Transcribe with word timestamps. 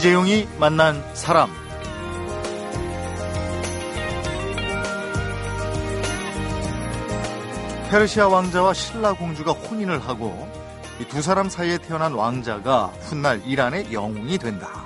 이재용이 0.00 0.48
만난 0.58 1.04
사람. 1.14 1.50
페르시아 7.90 8.28
왕자와 8.28 8.72
신라 8.72 9.12
공주가 9.12 9.52
혼인을 9.52 10.00
하고 10.00 10.50
두 11.10 11.20
사람 11.20 11.50
사이에 11.50 11.76
태어난 11.76 12.14
왕자가 12.14 12.86
훗날 13.02 13.42
이란의 13.44 13.92
영웅이 13.92 14.38
된다. 14.38 14.84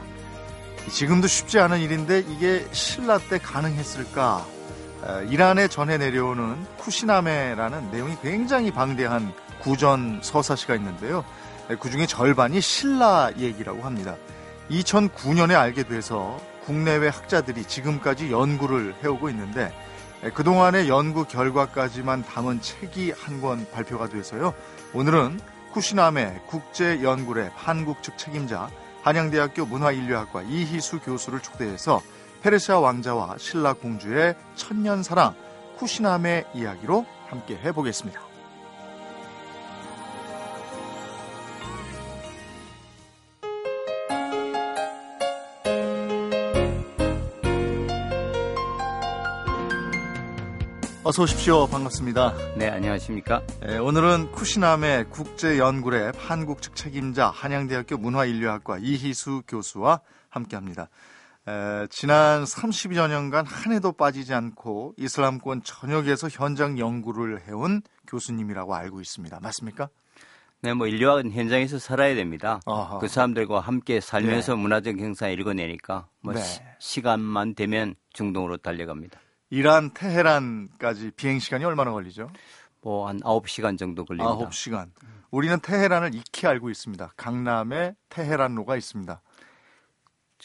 지금도 0.90 1.28
쉽지 1.28 1.60
않은 1.60 1.78
일인데 1.78 2.24
이게 2.28 2.66
신라 2.72 3.18
때 3.18 3.38
가능했을까? 3.38 4.44
이란에 5.30 5.68
전해 5.68 5.96
내려오는 5.96 6.66
쿠시나메라는 6.78 7.92
내용이 7.92 8.16
굉장히 8.20 8.72
방대한 8.72 9.32
구전 9.60 10.18
서사시가 10.24 10.74
있는데요. 10.74 11.24
그 11.78 11.88
중에 11.88 12.04
절반이 12.06 12.60
신라 12.60 13.30
얘기라고 13.38 13.82
합니다. 13.82 14.16
2009년에 14.70 15.54
알게 15.58 15.84
돼서 15.84 16.40
국내외 16.64 17.08
학자들이 17.08 17.64
지금까지 17.64 18.32
연구를 18.32 18.94
해오고 19.02 19.28
있는데 19.30 19.72
그동안의 20.32 20.88
연구 20.88 21.24
결과까지만 21.26 22.24
담은 22.24 22.60
책이 22.62 23.12
한 23.12 23.40
권 23.42 23.66
발표가 23.70 24.08
돼서요. 24.08 24.54
오늘은 24.94 25.38
쿠시나메 25.72 26.42
국제연구랩 26.48 27.50
한국 27.54 28.02
측 28.02 28.16
책임자 28.16 28.70
한양대학교 29.02 29.66
문화인류학과 29.66 30.42
이희수 30.42 31.00
교수를 31.00 31.40
초대해서 31.40 32.00
페르시아 32.42 32.78
왕자와 32.78 33.36
신라 33.38 33.74
공주의 33.74 34.34
천년 34.54 35.02
사랑 35.02 35.34
쿠시나메 35.76 36.44
이야기로 36.54 37.04
함께 37.28 37.56
해보겠습니다. 37.62 38.33
어서 51.06 51.22
오십시오. 51.24 51.66
반갑습니다. 51.66 52.32
네, 52.56 52.70
안녕하십니까? 52.70 53.42
네, 53.60 53.76
오늘은 53.76 54.32
쿠시남의 54.32 55.04
국제연구랩 55.10 56.14
한국 56.16 56.62
측 56.62 56.74
책임자 56.74 57.28
한양대학교 57.28 57.98
문화인류학과 57.98 58.78
이희수 58.78 59.42
교수와 59.46 60.00
함께합니다. 60.30 60.88
에, 61.46 61.86
지난 61.90 62.44
30여 62.44 63.10
년간 63.10 63.44
한 63.44 63.74
해도 63.74 63.92
빠지지 63.92 64.32
않고 64.32 64.94
이슬람권 64.96 65.62
전역에서 65.62 66.30
현장 66.30 66.78
연구를 66.78 67.42
해온 67.48 67.82
교수님이라고 68.06 68.74
알고 68.74 69.02
있습니다. 69.02 69.40
맞습니까? 69.42 69.90
네, 70.62 70.72
뭐 70.72 70.86
인류학은 70.86 71.32
현장에서 71.32 71.78
살아야 71.78 72.14
됩니다. 72.14 72.60
어허. 72.64 73.00
그 73.00 73.08
사람들과 73.08 73.60
함께 73.60 74.00
살면서 74.00 74.54
네. 74.54 74.62
문화적 74.62 74.98
행사 74.98 75.28
읽어내니까 75.28 76.08
뭐 76.22 76.32
네. 76.32 76.40
시, 76.78 77.02
간만 77.02 77.54
되면 77.54 77.94
중동으로 78.14 78.56
달려갑니다. 78.56 79.20
이란 79.50 79.92
테헤란까지 79.94 81.12
비행 81.16 81.38
시간이 81.38 81.64
얼마나 81.64 81.92
걸리죠? 81.92 82.30
뭐 82.82 83.08
한 83.08 83.20
9시간 83.20 83.78
정도 83.78 84.04
걸립니다. 84.04 84.36
9시간. 84.36 84.90
우리는 85.30 85.58
테헤란을 85.60 86.14
익히 86.14 86.46
알고 86.46 86.70
있습니다. 86.70 87.12
강남에 87.16 87.94
테헤란로가 88.08 88.76
있습니다. 88.76 89.20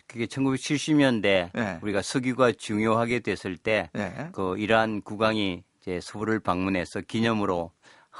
그게 0.07 0.25
1970년대 0.25 1.51
네. 1.53 1.79
우리가 1.81 2.01
석유가 2.01 2.53
중요하게 2.53 3.19
됐을 3.19 3.57
때 3.57 3.89
네. 3.93 4.29
그 4.31 4.57
이란 4.57 5.01
국왕이 5.01 5.63
이제 5.81 5.99
서울을 6.01 6.39
방문해서 6.39 7.01
기념으로 7.01 7.71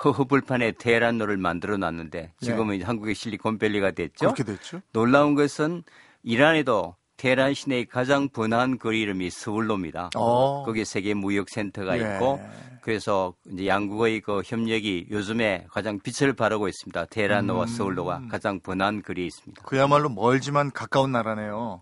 허허불판에 0.03 0.73
테헤란로를 0.73 1.37
만들어 1.37 1.77
놨는데 1.77 2.33
지금은 2.41 2.75
이제 2.75 2.85
한국의 2.85 3.15
실리콘밸리가 3.15 3.91
됐죠. 3.91 4.27
네. 4.27 4.33
그렇게 4.33 4.43
됐죠. 4.43 4.81
놀라운 4.91 5.35
것은 5.35 5.83
이란에도 6.23 6.95
테헤란 7.19 7.53
시내의 7.53 7.85
가장 7.85 8.29
번화한 8.29 8.79
거리 8.79 9.01
이름이 9.01 9.29
서울로입니다. 9.29 10.11
어. 10.15 10.63
거기에 10.65 10.85
세계 10.85 11.13
무역센터가 11.13 11.99
예. 11.99 12.15
있고 12.15 12.41
그래서 12.81 13.33
이제 13.51 13.67
양국의 13.67 14.21
그 14.21 14.41
협력이 14.45 15.07
요즘에 15.11 15.67
가장 15.69 15.99
빛을 15.99 16.31
발하고 16.31 16.69
있습니다. 16.69 17.05
테헤란로와 17.07 17.63
음. 17.63 17.67
서울로가 17.67 18.21
가장 18.31 18.61
번화한 18.61 19.03
거리에 19.03 19.25
있습니다. 19.25 19.63
그야말로 19.63 20.07
멀지만 20.07 20.71
가까운 20.71 21.11
나라네요. 21.11 21.81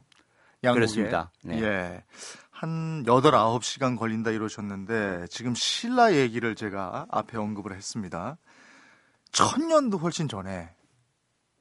양국에. 0.64 0.80
그렇습니다. 0.80 1.32
네. 1.44 1.62
예. 1.62 2.04
한 2.50 3.04
8, 3.06 3.22
9시간 3.22 3.96
걸린다 3.96 4.32
이러셨는데 4.32 5.28
지금 5.30 5.54
신라 5.54 6.16
얘기를 6.16 6.56
제가 6.56 7.06
앞에 7.12 7.38
언급을 7.38 7.76
했습니다. 7.76 8.40
천년도 9.34 10.00
훨씬 10.00 10.28
전에 10.28 10.72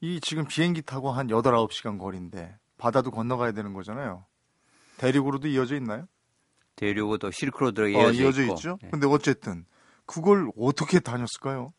이 0.00 0.19
지금 0.22 0.47
비행기 0.47 0.81
타고 0.81 1.10
한 1.10 1.26
8, 1.26 1.42
9시간 1.42 1.98
거리인데 1.98 2.56
바다도 2.78 3.10
건너가야 3.10 3.53
되는 3.53 3.72
거잖아요. 3.72 4.25
대륙으로도 4.98 5.48
이어져 5.48 5.76
있나요? 5.76 6.06
대륙도 6.76 7.31
실크로드로 7.31 7.87
어, 7.87 7.88
이어져, 7.88 8.22
이어져 8.22 8.42
있고 8.42 8.54
있죠. 8.54 8.78
네. 8.82 8.91
근데 8.91 9.06
어쨌든 9.06 9.64
그걸 10.04 10.50
어떻게 10.59 11.00
다녔을까요? 11.00 11.72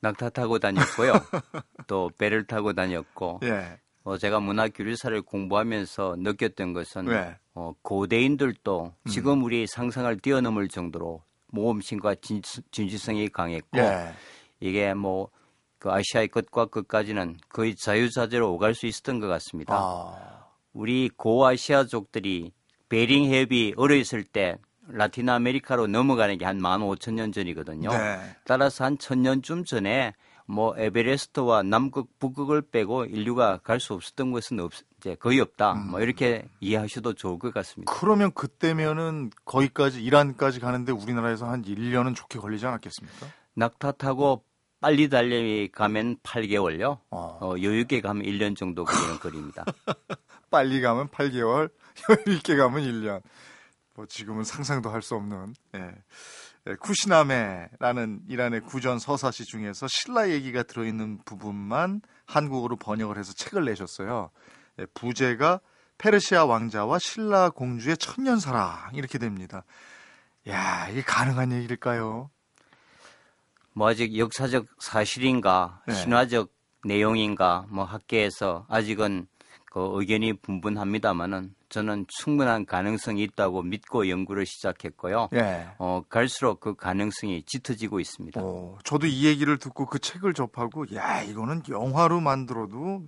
낙타 0.00 0.30
타고 0.30 0.58
다녔고요. 0.58 1.12
또 1.86 2.10
배를 2.18 2.46
타고 2.46 2.72
다녔고 2.72 3.40
예. 3.44 3.78
어, 4.02 4.16
제가 4.16 4.40
문화 4.40 4.68
교류사를 4.68 5.20
공부하면서 5.22 6.16
느꼈던 6.18 6.72
것은 6.72 7.06
왜? 7.06 7.36
어, 7.54 7.72
고대인들도 7.82 8.94
음. 8.96 9.08
지금 9.10 9.44
우리 9.44 9.66
상상을 9.66 10.18
뛰어넘을 10.20 10.68
정도로 10.68 11.22
모험심과 11.48 12.16
진, 12.16 12.40
진지성이 12.70 13.28
강했고 13.28 13.78
예. 13.78 14.12
이게 14.60 14.94
뭐 14.94 15.30
그 15.80 15.90
아시아의 15.90 16.28
끝과 16.28 16.66
끝까지는 16.66 17.38
거의 17.48 17.74
자유자재로 17.74 18.52
오갈 18.52 18.74
수 18.74 18.86
있었던 18.86 19.18
것 19.18 19.26
같습니다. 19.26 19.74
아. 19.76 20.46
우리 20.72 21.08
고아시아족들이 21.16 22.52
베링 22.88 23.24
해협이 23.24 23.74
얼어 23.76 23.94
있을 23.96 24.22
때 24.22 24.56
라틴 24.88 25.28
아메리카로 25.28 25.86
넘어가는 25.86 26.36
게 26.38 26.44
한 26.44 26.58
15,000년 26.60 27.32
전이거든요. 27.32 27.90
네. 27.90 28.18
따라서 28.44 28.84
한 28.84 28.96
1000년쯤 28.98 29.64
전에 29.66 30.14
뭐 30.46 30.74
에베레스트와 30.76 31.62
남극, 31.62 32.18
북극을 32.18 32.62
빼고 32.62 33.04
인류가 33.04 33.58
갈 33.58 33.78
수 33.80 33.94
없었던 33.94 34.32
것은 34.32 34.58
없, 34.60 34.72
이제 34.98 35.14
거의 35.14 35.40
없다. 35.40 35.72
음. 35.74 35.90
뭐 35.92 36.00
이렇게 36.00 36.44
이해하셔도 36.60 37.14
좋을 37.14 37.38
것 37.38 37.54
같습니다. 37.54 37.92
그러면 37.94 38.32
그때면은 38.32 39.30
거기까지 39.44 40.02
이란까지 40.02 40.60
가는데 40.60 40.92
우리나라에서 40.92 41.46
한 41.46 41.62
1년은 41.62 42.14
좋게 42.16 42.38
걸리지 42.40 42.66
않았겠습니까? 42.66 43.26
낙타 43.54 43.92
타고 43.92 44.42
빨리 44.80 45.08
달리 45.08 45.70
가면 45.70 46.16
8개월요. 46.22 46.98
어. 47.10 47.38
어, 47.40 47.54
여유 47.60 47.80
있게 47.80 48.00
가면 48.00 48.24
1년 48.24 48.56
정도 48.56 48.84
걸리는 48.84 49.18
거리입니다. 49.20 49.64
빨리 50.50 50.80
가면 50.80 51.08
8개월, 51.08 51.70
여유 52.08 52.36
있게 52.36 52.56
가면 52.56 52.82
1년. 52.82 53.22
뭐 53.94 54.06
지금은 54.06 54.44
상상도 54.44 54.90
할 54.90 55.02
수 55.02 55.14
없는 55.16 55.54
예. 55.74 55.94
예, 56.66 56.74
쿠시나메라는 56.74 58.20
이란의 58.28 58.60
구전 58.62 58.98
서사시 58.98 59.44
중에서 59.46 59.86
신라 59.88 60.28
얘기가 60.30 60.62
들어있는 60.62 61.20
부분만 61.24 62.02
한국어로 62.26 62.76
번역을 62.76 63.18
해서 63.18 63.32
책을 63.32 63.64
내셨어요. 63.64 64.30
예, 64.78 64.86
부제가 64.94 65.60
페르시아 65.98 66.44
왕자와 66.46 66.98
신라 66.98 67.50
공주의 67.50 67.96
천년 67.96 68.40
사랑 68.40 68.90
이렇게 68.94 69.18
됩니다. 69.18 69.64
야 70.48 70.88
이게 70.90 71.02
가능한 71.02 71.52
얘기일까요? 71.52 72.30
뭐 73.80 73.88
아직 73.88 74.18
역사적 74.18 74.66
사실인가 74.78 75.80
네. 75.86 75.94
신화적 75.94 76.50
내용인가 76.84 77.64
뭐 77.70 77.84
학계에서 77.84 78.66
아직은 78.68 79.26
그 79.64 79.92
의견이 79.94 80.34
분분합니다만은 80.34 81.54
저는 81.70 82.04
충분한 82.08 82.66
가능성이 82.66 83.22
있다고 83.22 83.62
믿고 83.62 84.10
연구를 84.10 84.44
시작했고요. 84.44 85.30
예. 85.32 85.68
어, 85.78 86.02
갈수록 86.10 86.60
그 86.60 86.74
가능성이 86.74 87.42
짙어지고 87.44 88.00
있습니다. 88.00 88.38
어, 88.44 88.76
저도 88.84 89.06
이 89.06 89.24
얘기를 89.24 89.56
듣고 89.56 89.86
그 89.86 89.98
책을 89.98 90.34
접하고 90.34 90.84
야 90.94 91.22
이거는 91.22 91.62
영화로 91.70 92.20
만들어도 92.20 93.04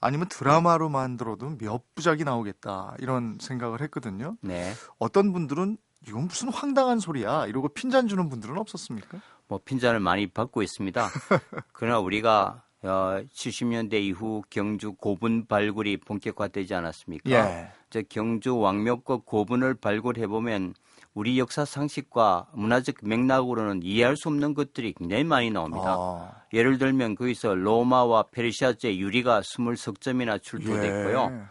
아니면 0.00 0.26
드라마로 0.28 0.88
만들어도 0.88 1.56
몇 1.58 1.82
부작이 1.94 2.24
나오겠다 2.24 2.96
이런 2.98 3.38
생각을 3.40 3.80
했거든요. 3.82 4.36
네. 4.40 4.72
어떤 4.98 5.32
분들은 5.32 5.76
이건 6.08 6.26
무슨 6.26 6.48
황당한 6.48 6.98
소리야 6.98 7.46
이러고 7.46 7.68
핀잔 7.68 8.08
주는 8.08 8.28
분들은 8.28 8.58
없었습니까? 8.58 9.20
뭐 9.50 9.58
핀잔을 9.64 9.98
많이 9.98 10.28
받고 10.28 10.62
있습니다. 10.62 11.08
그러나 11.72 11.98
우리가 11.98 12.62
어, 12.82 13.20
70년대 13.34 13.94
이후 13.94 14.42
경주 14.48 14.92
고분 14.92 15.44
발굴이 15.46 15.96
본격화되지 15.98 16.72
않았습니까? 16.72 17.30
예. 17.30 17.72
저 17.90 18.00
경주 18.08 18.56
왕묘꽃 18.56 19.26
고분을 19.26 19.74
발굴해 19.74 20.28
보면 20.28 20.74
우리 21.14 21.36
역사 21.40 21.64
상식과 21.64 22.46
문화적 22.54 22.98
맥락으로는 23.02 23.82
이해할 23.82 24.16
수 24.16 24.28
없는 24.28 24.54
것들이 24.54 24.92
굉장히 24.92 25.24
많이 25.24 25.50
나옵니다. 25.50 25.96
아, 25.98 26.42
예를 26.54 26.78
들면 26.78 27.16
거기서 27.16 27.56
로마와 27.56 28.26
페르시아제 28.30 28.96
유리가 28.98 29.40
20석점이나 29.40 30.40
출토됐고요. 30.40 31.28
예. 31.32 31.42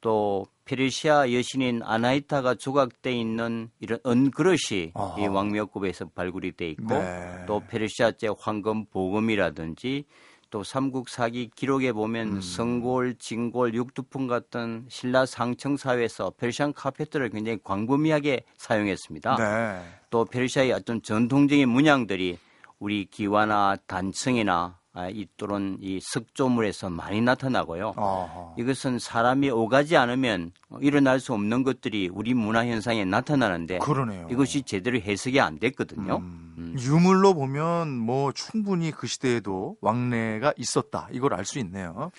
또 0.00 0.44
페르시아 0.64 1.32
여신인 1.32 1.82
아나이타가 1.82 2.54
조각돼 2.54 3.12
있는 3.12 3.70
이런 3.80 3.98
은그릇이 4.06 4.92
아하. 4.94 5.20
이 5.20 5.26
왕묘급에서 5.26 6.06
발굴이 6.14 6.52
돼 6.52 6.70
있고 6.70 6.94
네. 6.98 7.44
또 7.46 7.60
페르시아제 7.60 8.28
황금 8.38 8.86
보금이라든지 8.86 10.04
또 10.50 10.62
삼국 10.62 11.08
사기 11.08 11.50
기록에 11.54 11.92
보면 11.92 12.36
음. 12.36 12.40
성골, 12.40 13.16
진골, 13.18 13.74
육두품 13.74 14.28
같은 14.28 14.86
신라 14.88 15.26
상청 15.26 15.76
사회에서 15.76 16.30
페르시안 16.30 16.72
카페트를 16.72 17.30
굉장히 17.30 17.58
광범위하게 17.64 18.44
사용했습니다. 18.56 19.36
네. 19.36 19.82
또 20.10 20.24
페르시아의 20.24 20.72
어떤 20.72 21.02
전통적인 21.02 21.68
문양들이 21.68 22.38
우리 22.78 23.06
기와나 23.06 23.76
단청이나 23.86 24.52
아, 24.54 24.78
이 24.78 24.83
또는 25.36 25.76
이 25.80 25.98
석조물에서 26.00 26.90
많이 26.90 27.20
나타나고요. 27.20 27.94
어허. 27.96 28.54
이것은 28.58 28.98
사람이 28.98 29.50
오가지 29.50 29.96
않으면 29.96 30.52
일어날 30.80 31.20
수 31.20 31.32
없는 31.34 31.64
것들이 31.64 32.08
우리 32.12 32.32
문화 32.34 32.64
현상에 32.64 33.04
나타나는데 33.04 33.78
그러네요. 33.78 34.28
이것이 34.30 34.62
제대로 34.62 34.98
해석이 34.98 35.40
안 35.40 35.58
됐거든요. 35.58 36.18
음, 36.18 36.76
유물로 36.78 37.34
보면 37.34 37.96
뭐 37.98 38.30
충분히 38.32 38.90
그 38.92 39.06
시대에도 39.06 39.76
왕래가 39.80 40.52
있었다. 40.56 41.08
이걸 41.12 41.34
알 41.34 41.44
수 41.44 41.58
있네요. 41.58 42.10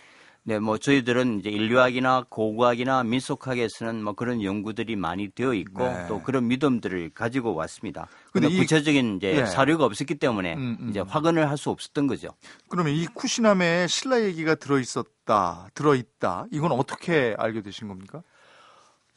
네, 0.47 0.59
뭐 0.59 0.77
저희들은 0.77 1.39
이제 1.39 1.49
인류학이나 1.49 2.25
고고학이나 2.29 3.03
민속학에서는 3.03 4.03
뭐 4.03 4.13
그런 4.13 4.43
연구들이 4.43 4.95
많이 4.95 5.27
되어 5.29 5.55
있고 5.55 5.83
네. 5.87 6.05
또 6.07 6.21
그런 6.21 6.47
믿음들을 6.47 7.09
가지고 7.15 7.55
왔습니다. 7.55 8.07
근데 8.31 8.47
근데 8.47 8.55
이- 8.55 8.59
구체적인 8.59 9.17
이제 9.17 9.37
예. 9.37 9.45
사료가 9.47 9.85
없었기 9.85 10.15
때문에 10.15 10.53
음, 10.53 10.77
음. 10.81 10.89
이제 10.91 10.99
확언을 10.99 11.49
할 11.49 11.57
수 11.57 11.71
없었던 11.71 12.05
거죠. 12.05 12.27
그러면 12.69 12.93
이 12.93 13.07
쿠시남에 13.07 13.87
신라 13.87 14.21
얘기가 14.21 14.53
들어 14.55 14.77
있었다, 14.77 15.67
들어 15.73 15.95
있다. 15.95 16.45
이건 16.51 16.73
어떻게 16.73 17.33
알게 17.39 17.61
되신 17.63 17.87
겁니까? 17.87 18.21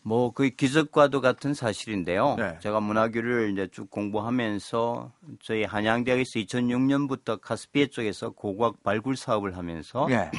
뭐 0.03 0.31
거의 0.33 0.57
기적과도 0.57 1.21
같은 1.21 1.53
사실인데요. 1.53 2.37
네. 2.39 2.57
제가 2.63 2.81
문화교를 2.81 3.51
이제 3.53 3.69
쭉 3.71 3.91
공부하면서 3.91 5.13
저희 5.43 5.65
한양대학에서 5.65 6.39
2006년부터 6.39 7.39
카스피해 7.41 7.89
쪽에서 7.89 8.31
고고학 8.31 8.83
발굴 8.83 9.17
사업을 9.17 9.59
하면서 9.59 10.07
예. 10.11 10.31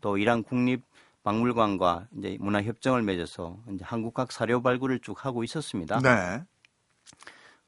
또 0.00 0.18
이란 0.18 0.42
국립 0.42 0.82
박물관과 1.22 2.06
이제 2.18 2.36
문화 2.40 2.62
협정을 2.62 3.02
맺어서 3.02 3.58
이제 3.74 3.84
한국학 3.84 4.30
사료 4.30 4.62
발굴을 4.62 5.00
쭉 5.00 5.24
하고 5.24 5.42
있었습니다. 5.42 6.00
네. 6.00 6.42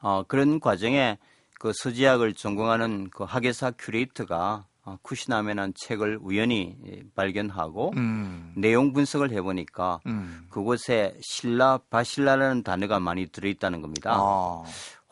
어, 0.00 0.22
그런 0.22 0.60
과정에 0.60 1.18
그 1.58 1.72
서지학을 1.74 2.34
전공하는 2.34 3.10
그 3.10 3.24
학예사 3.24 3.72
큐레이터가 3.76 4.64
어, 4.84 4.98
쿠시나메라는 5.02 5.74
책을 5.76 6.18
우연히 6.22 6.78
예, 6.86 7.02
발견하고 7.14 7.92
음. 7.96 8.54
내용 8.56 8.92
분석을 8.92 9.32
해보니까 9.32 10.00
음. 10.06 10.46
그곳에 10.50 11.18
신라 11.20 11.78
바실라라는 11.90 12.62
단어가 12.62 13.00
많이 13.00 13.26
들어있다는 13.26 13.82
겁니다. 13.82 14.12
아, 14.14 14.62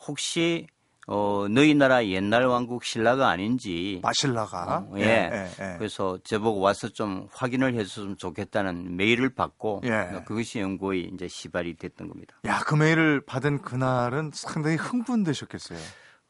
혹시 0.07 0.67
어, 1.09 1.47
너희 1.49 1.73
나라 1.73 2.05
옛날 2.05 2.45
왕국 2.45 2.83
신라가 2.83 3.29
아닌지 3.29 4.01
마실라가. 4.03 4.85
어, 4.89 4.93
예. 4.97 5.01
예, 5.03 5.49
예. 5.59 5.75
그래서 5.77 6.19
저보고 6.23 6.59
와서 6.59 6.89
좀 6.89 7.27
확인을 7.31 7.73
해줬으면 7.75 8.17
좋겠다는 8.17 8.97
메일을 8.97 9.29
받고 9.29 9.81
예. 9.85 10.21
그것이 10.25 10.59
연구의 10.59 11.11
이제 11.13 11.29
시발이 11.29 11.77
됐던 11.77 12.09
겁니다. 12.09 12.35
야, 12.45 12.59
그 12.65 12.75
메일을 12.75 13.21
받은 13.25 13.61
그날은 13.61 14.31
상당히 14.33 14.75
흥분되셨겠어요. 14.75 15.79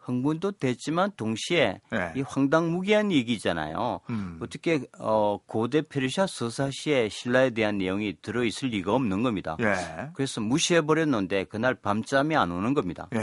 흥분도 0.08 0.54
됐지만 0.54 1.12
동시에 1.18 1.82
예. 1.94 2.14
이 2.16 2.22
황당무계한 2.22 3.12
얘기잖아요. 3.12 4.00
음. 4.10 4.40
어떻게 4.42 4.82
어, 5.00 5.38
고대 5.46 5.82
페르시아 5.82 6.28
서사시에 6.28 7.10
신라에 7.10 7.50
대한 7.50 7.78
내용이 7.78 8.16
들어 8.22 8.46
있을 8.46 8.70
리가 8.70 8.94
없는 8.94 9.22
겁니다. 9.22 9.58
예. 9.60 10.10
그래서 10.14 10.40
무시해 10.40 10.82
버렸는데 10.82 11.44
그날 11.46 11.76
밤잠이 11.76 12.38
안 12.38 12.52
오는 12.52 12.74
겁니다. 12.74 13.10
예. 13.16 13.20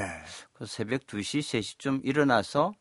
그래서 0.53 0.73
새벽 0.73 1.07
2시, 1.07 1.41
3시쯤 1.41 2.01
일어나서 2.05 2.75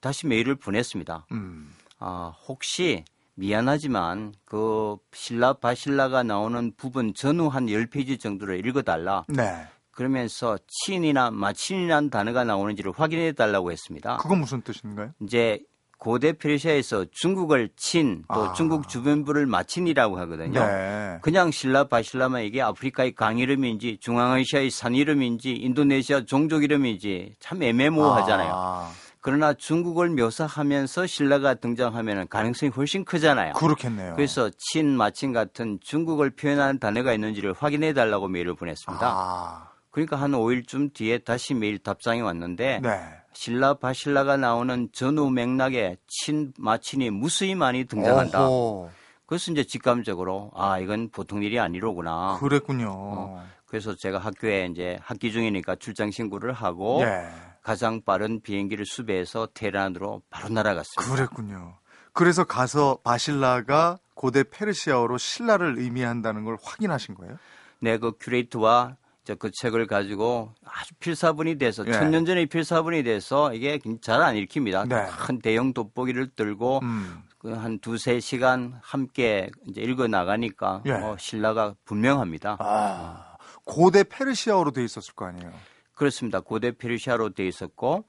다시 0.00 0.26
메일을 0.26 0.54
보냈습니다. 0.54 1.26
음. 1.32 1.74
아, 1.98 2.32
혹시 2.48 3.04
미안하지만 3.34 4.34
그 4.46 4.96
신라 5.12 5.54
바신라가 5.54 6.22
나오는 6.22 6.72
부분 6.76 7.12
전후 7.14 7.48
한 7.48 7.66
10페이지 7.66 8.18
정도를 8.18 8.66
읽어 8.66 8.82
달라. 8.82 9.24
네. 9.28 9.66
그러면서 9.92 10.58
친이나 10.66 11.30
마친이라는 11.30 12.10
단어가 12.10 12.44
나오는지를 12.44 12.92
확인해 12.96 13.32
달라고 13.32 13.70
했습니다. 13.70 14.16
그건 14.16 14.40
무슨 14.40 14.62
뜻인가요? 14.62 15.12
이제 15.20 15.60
고대 15.98 16.32
페르시아에서 16.32 17.04
중국을 17.12 17.68
친, 17.76 18.24
또 18.34 18.46
아. 18.46 18.52
중국 18.54 18.88
주변부를 18.88 19.46
마친이라고 19.46 20.18
하거든요. 20.18 20.58
네. 20.58 21.18
그냥 21.22 21.52
신라 21.52 21.84
바실라만 21.84 22.42
이게 22.42 22.60
아프리카의 22.60 23.14
강 23.14 23.38
이름인지 23.38 23.98
중앙아시아의 24.00 24.70
산 24.70 24.96
이름인지 24.96 25.52
인도네시아 25.52 26.24
종족 26.24 26.64
이름인지 26.64 27.34
참 27.38 27.62
애매모호하잖아요. 27.62 28.50
아, 28.52 28.90
그러나 29.20 29.54
중국을 29.54 30.10
묘사하면서 30.10 31.06
신라가 31.06 31.54
등장하면 31.54 32.26
가능성이 32.26 32.72
훨씬 32.74 33.04
크잖아요. 33.04 33.52
그렇겠네요. 33.52 34.16
그래서 34.16 34.50
친, 34.58 34.96
마친 34.96 35.32
같은 35.32 35.78
중국을 35.80 36.30
표현하는 36.30 36.80
단어가 36.80 37.12
있는지를 37.12 37.52
확인해 37.52 37.92
달라고 37.92 38.26
메일을 38.26 38.56
보냈습니다. 38.56 39.06
아, 39.06 39.71
그러니까 39.92 40.16
한 40.16 40.32
5일쯤 40.32 40.94
뒤에 40.94 41.18
다시 41.18 41.54
메일 41.54 41.78
답장이 41.78 42.22
왔는데 42.22 42.80
네. 42.82 43.00
신라 43.34 43.74
바실라가 43.74 44.36
나오는 44.36 44.88
전후 44.92 45.30
맥락에 45.30 45.96
친, 46.08 46.52
마친이 46.58 47.10
무수히 47.10 47.54
많이 47.54 47.84
등장한다. 47.84 48.48
어허, 48.48 48.90
그래서 49.26 49.52
이제 49.52 49.64
직감적으로 49.64 50.50
아 50.54 50.78
이건 50.78 51.10
보통 51.10 51.42
일이 51.42 51.60
아니로구나. 51.60 52.38
그랬군요. 52.40 52.90
어. 52.90 53.44
그래서 53.66 53.94
제가 53.94 54.18
학교에 54.18 54.68
이제 54.70 54.98
학기 55.02 55.30
중이니까 55.30 55.76
출장 55.76 56.10
신고를 56.10 56.52
하고 56.52 57.00
예. 57.02 57.28
가장 57.62 58.02
빠른 58.02 58.40
비행기를 58.42 58.84
수배해서 58.84 59.48
테헤란으로 59.54 60.22
바로 60.28 60.48
날아갔습니다. 60.48 61.14
그랬군요. 61.14 61.78
그래서 62.12 62.44
가서 62.44 62.98
바실라가 63.04 63.98
고대 64.14 64.42
페르시아어로 64.44 65.16
신라를 65.16 65.78
의미한다는 65.78 66.44
걸 66.44 66.58
확인하신 66.62 67.14
거예요? 67.14 67.38
네, 67.80 67.98
그 67.98 68.12
큐레이터와 68.20 68.96
이제 68.96 69.01
그 69.38 69.50
책을 69.52 69.86
가지고 69.86 70.52
아주 70.64 70.94
필사분이 70.98 71.58
돼서 71.58 71.84
예. 71.86 71.92
천년 71.92 72.24
전에 72.24 72.46
필사분이 72.46 73.04
돼서 73.04 73.54
이게 73.54 73.78
잘 74.00 74.20
안 74.20 74.36
읽힙니다. 74.36 74.84
네. 74.84 75.06
큰 75.18 75.38
대형 75.40 75.72
돋보기를 75.72 76.30
들고 76.34 76.80
음. 76.82 77.22
그한 77.38 77.78
두세 77.80 78.20
시간 78.20 78.78
함께 78.82 79.50
이제 79.68 79.80
읽어 79.80 80.06
나가니까 80.08 80.82
예. 80.86 80.92
어, 80.92 81.16
신라가 81.18 81.74
분명합니다. 81.84 82.56
아, 82.60 83.36
고대 83.64 84.04
페르시아어로 84.04 84.70
돼 84.72 84.84
있었을 84.84 85.14
거 85.14 85.26
아니에요? 85.26 85.52
그렇습니다. 85.94 86.40
고대 86.40 86.72
페르시아로 86.72 87.30
돼 87.30 87.46
있었고 87.46 88.04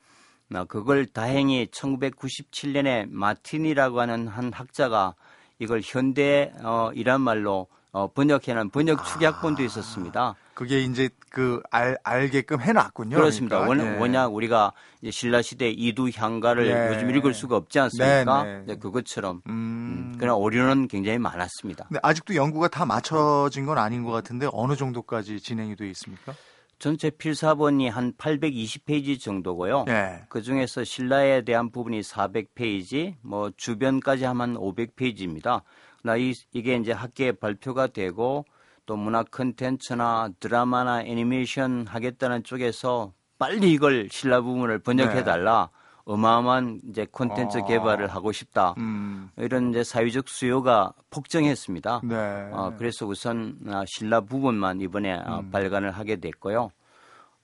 나 0.49 0.65
그걸 0.65 1.05
다행히 1.05 1.67
1997년에 1.67 3.07
마틴이라고 3.09 4.01
하는 4.01 4.27
한 4.27 4.51
학자가 4.53 5.15
이걸 5.59 5.81
현대 5.83 6.51
어, 6.63 6.91
이란 6.93 7.21
말로 7.21 7.67
어, 7.93 8.07
번역해낸 8.11 8.71
번역 8.71 9.05
축약본도 9.05 9.61
아. 9.61 9.65
있었습니다. 9.65 10.35
그게 10.55 10.81
이제 10.81 11.09
그 11.29 11.61
알, 11.69 11.97
알게끔 12.03 12.59
해놨군요. 12.59 13.15
그렇습니다. 13.15 13.59
그러니까. 13.59 13.85
원, 13.85 13.95
예. 13.95 13.99
워낙 13.99 14.27
우리가 14.27 14.73
신라 15.09 15.43
시대 15.43 15.69
이두 15.69 16.09
향가를 16.13 16.67
예. 16.67 16.93
요즘 16.93 17.15
읽을 17.15 17.35
수가 17.35 17.55
없지 17.55 17.79
않습니까? 17.79 18.43
네, 18.43 18.63
네. 18.65 18.75
그것처럼 18.77 19.41
음. 19.47 19.51
음, 19.51 20.15
그러나 20.17 20.35
오류는 20.35 20.87
굉장히 20.87 21.19
많았습니다. 21.19 21.85
근데 21.85 21.99
아직도 22.01 22.35
연구가 22.35 22.67
다 22.67 22.85
맞춰진 22.85 23.65
건 23.67 23.77
아닌 23.77 24.03
것 24.03 24.11
같은데 24.11 24.47
어느 24.51 24.75
정도까지 24.75 25.39
진행이 25.39 25.75
돼 25.75 25.87
있습니까? 25.89 26.33
전체 26.79 27.11
필사본이 27.11 27.89
한 27.89 28.13
820페이지 28.13 29.19
정도고요. 29.19 29.85
예. 29.89 30.23
그 30.29 30.41
중에서 30.41 30.83
신라에 30.83 31.43
대한 31.43 31.71
부분이 31.71 32.01
400페이지, 32.01 33.15
뭐 33.21 33.51
주변까지 33.55 34.25
하면 34.25 34.55
500페이지입니다. 34.55 35.61
나 36.03 36.17
이, 36.17 36.33
이게 36.51 36.75
이제 36.75 36.91
학계에 36.91 37.31
발표가 37.31 37.87
되고 37.87 38.45
또 38.85 38.97
문화 38.97 39.23
컨텐츠나 39.23 40.31
드라마나 40.39 41.01
애니메이션 41.01 41.87
하겠다는 41.87 42.43
쪽에서 42.43 43.13
빨리 43.39 43.71
이걸 43.71 44.09
신라 44.11 44.41
부분을 44.41 44.79
번역해 44.79 45.15
네. 45.15 45.23
달라. 45.23 45.69
어마어마한 46.05 46.81
이제 46.89 47.07
콘텐츠 47.09 47.59
아. 47.59 47.65
개발을 47.65 48.09
하고 48.09 48.33
싶다. 48.33 48.75
음. 48.77 49.29
이런 49.37 49.69
이제 49.69 49.85
사회적 49.85 50.27
수요가 50.27 50.93
폭증했습니다. 51.09 52.01
네. 52.03 52.49
어, 52.51 52.73
그래서 52.77 53.05
우선 53.05 53.57
아, 53.67 53.85
신라 53.87 54.19
부분만 54.21 54.81
이번에 54.81 55.13
아, 55.13 55.39
음. 55.39 55.51
발간을 55.51 55.91
하게 55.91 56.17
됐고요. 56.17 56.71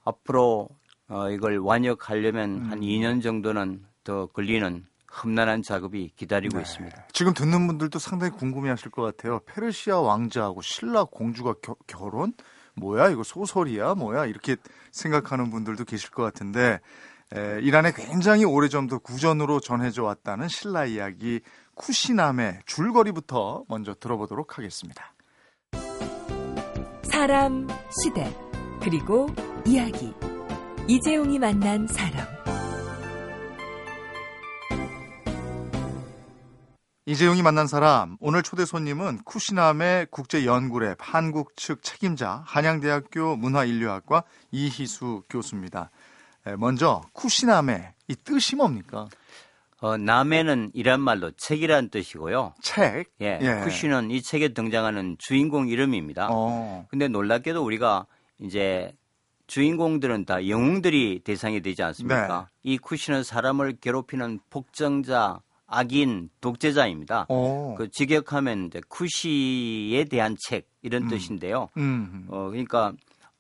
앞으로 0.04 0.68
어, 1.08 1.30
이걸 1.30 1.60
완역하려면 1.60 2.50
음. 2.50 2.68
한 2.70 2.82
2년 2.82 3.24
정도는 3.24 3.86
더 4.04 4.26
걸리는 4.26 4.86
험난한 5.24 5.64
작업이 5.64 6.12
기다리고 6.16 6.58
네. 6.58 6.62
있습니다. 6.64 7.08
지금 7.14 7.34
듣는 7.34 7.68
분들도 7.68 7.98
상당히 8.00 8.32
궁금해하실 8.34 8.92
것 8.92 9.02
같아요. 9.02 9.40
페르시아 9.46 10.00
왕자하고 10.00 10.62
신라 10.62 11.06
공주가 11.06 11.54
겨- 11.62 11.76
결혼? 11.88 12.34
뭐야 12.76 13.10
이거 13.10 13.24
소설이야? 13.24 13.96
뭐야 13.96 14.26
이렇게 14.26 14.56
생각하는 14.92 15.50
분들도 15.50 15.84
계실 15.86 16.12
것 16.12 16.24
같은데 16.24 16.80
에, 17.36 17.60
이란에 17.62 17.92
굉장히 17.92 18.46
오래전부터 18.46 19.00
구전으로 19.00 19.60
전해져 19.60 20.04
왔다는 20.04 20.48
신라 20.48 20.86
이야기 20.86 21.42
쿠시남의 21.76 22.60
줄거리부터 22.66 23.64
먼저 23.68 23.94
들어보도록 23.94 24.58
하겠습니다. 24.58 25.14
사람, 27.04 27.68
시대, 28.02 28.34
그리고 28.82 29.28
이야기. 29.66 30.14
이재용이 30.88 31.38
만난 31.40 31.86
사람. 31.88 32.39
이재용이 37.10 37.42
만난 37.42 37.66
사람 37.66 38.18
오늘 38.20 38.44
초대 38.44 38.66
손님은 38.66 39.24
쿠시남의 39.24 40.10
국제 40.12 40.44
연구랩 40.44 40.98
한국 41.00 41.58
측 41.58 41.82
책임자 41.82 42.44
한양대학교 42.46 43.36
문화인류학과 43.36 44.24
이희수 44.52 45.24
교수입니다. 45.28 45.90
에, 46.46 46.56
먼저 46.56 47.02
쿠시남의 47.14 47.94
이 48.10 48.16
뜻이 48.16 48.56
뭡니까? 48.56 49.08
어, 49.82 49.98
남해는 49.98 50.70
이란 50.76 51.02
말로 51.02 51.32
책이란 51.32 51.90
뜻이고요. 51.90 52.54
책. 52.62 53.12
예, 53.22 53.40
예. 53.42 53.62
쿠시는 53.64 54.12
이 54.12 54.22
책에 54.22 54.50
등장하는 54.50 55.16
주인공 55.18 55.68
이름입니다. 55.68 56.28
어. 56.30 56.86
근데 56.92 57.08
놀랍게도 57.08 57.66
우리가 57.66 58.06
이제 58.38 58.96
주인공들은 59.48 60.26
다 60.26 60.48
영웅들이 60.48 61.22
대상이 61.24 61.62
되지 61.64 61.82
않습니까? 61.82 62.50
이 62.62 62.78
쿠시는 62.78 63.24
사람을 63.24 63.78
괴롭히는 63.82 64.42
폭정자, 64.52 65.40
악인, 65.70 66.30
독재자입니다. 66.42 67.28
어. 67.30 67.76
그 67.78 67.90
직역하면 67.92 68.68
이제 68.68 68.82
쿠시에 68.88 70.06
대한 70.06 70.36
책 70.48 70.68
이런 70.82 71.08
뜻인데요. 71.08 71.70
음. 71.78 72.26
어, 72.30 72.50
그러니까 72.50 72.94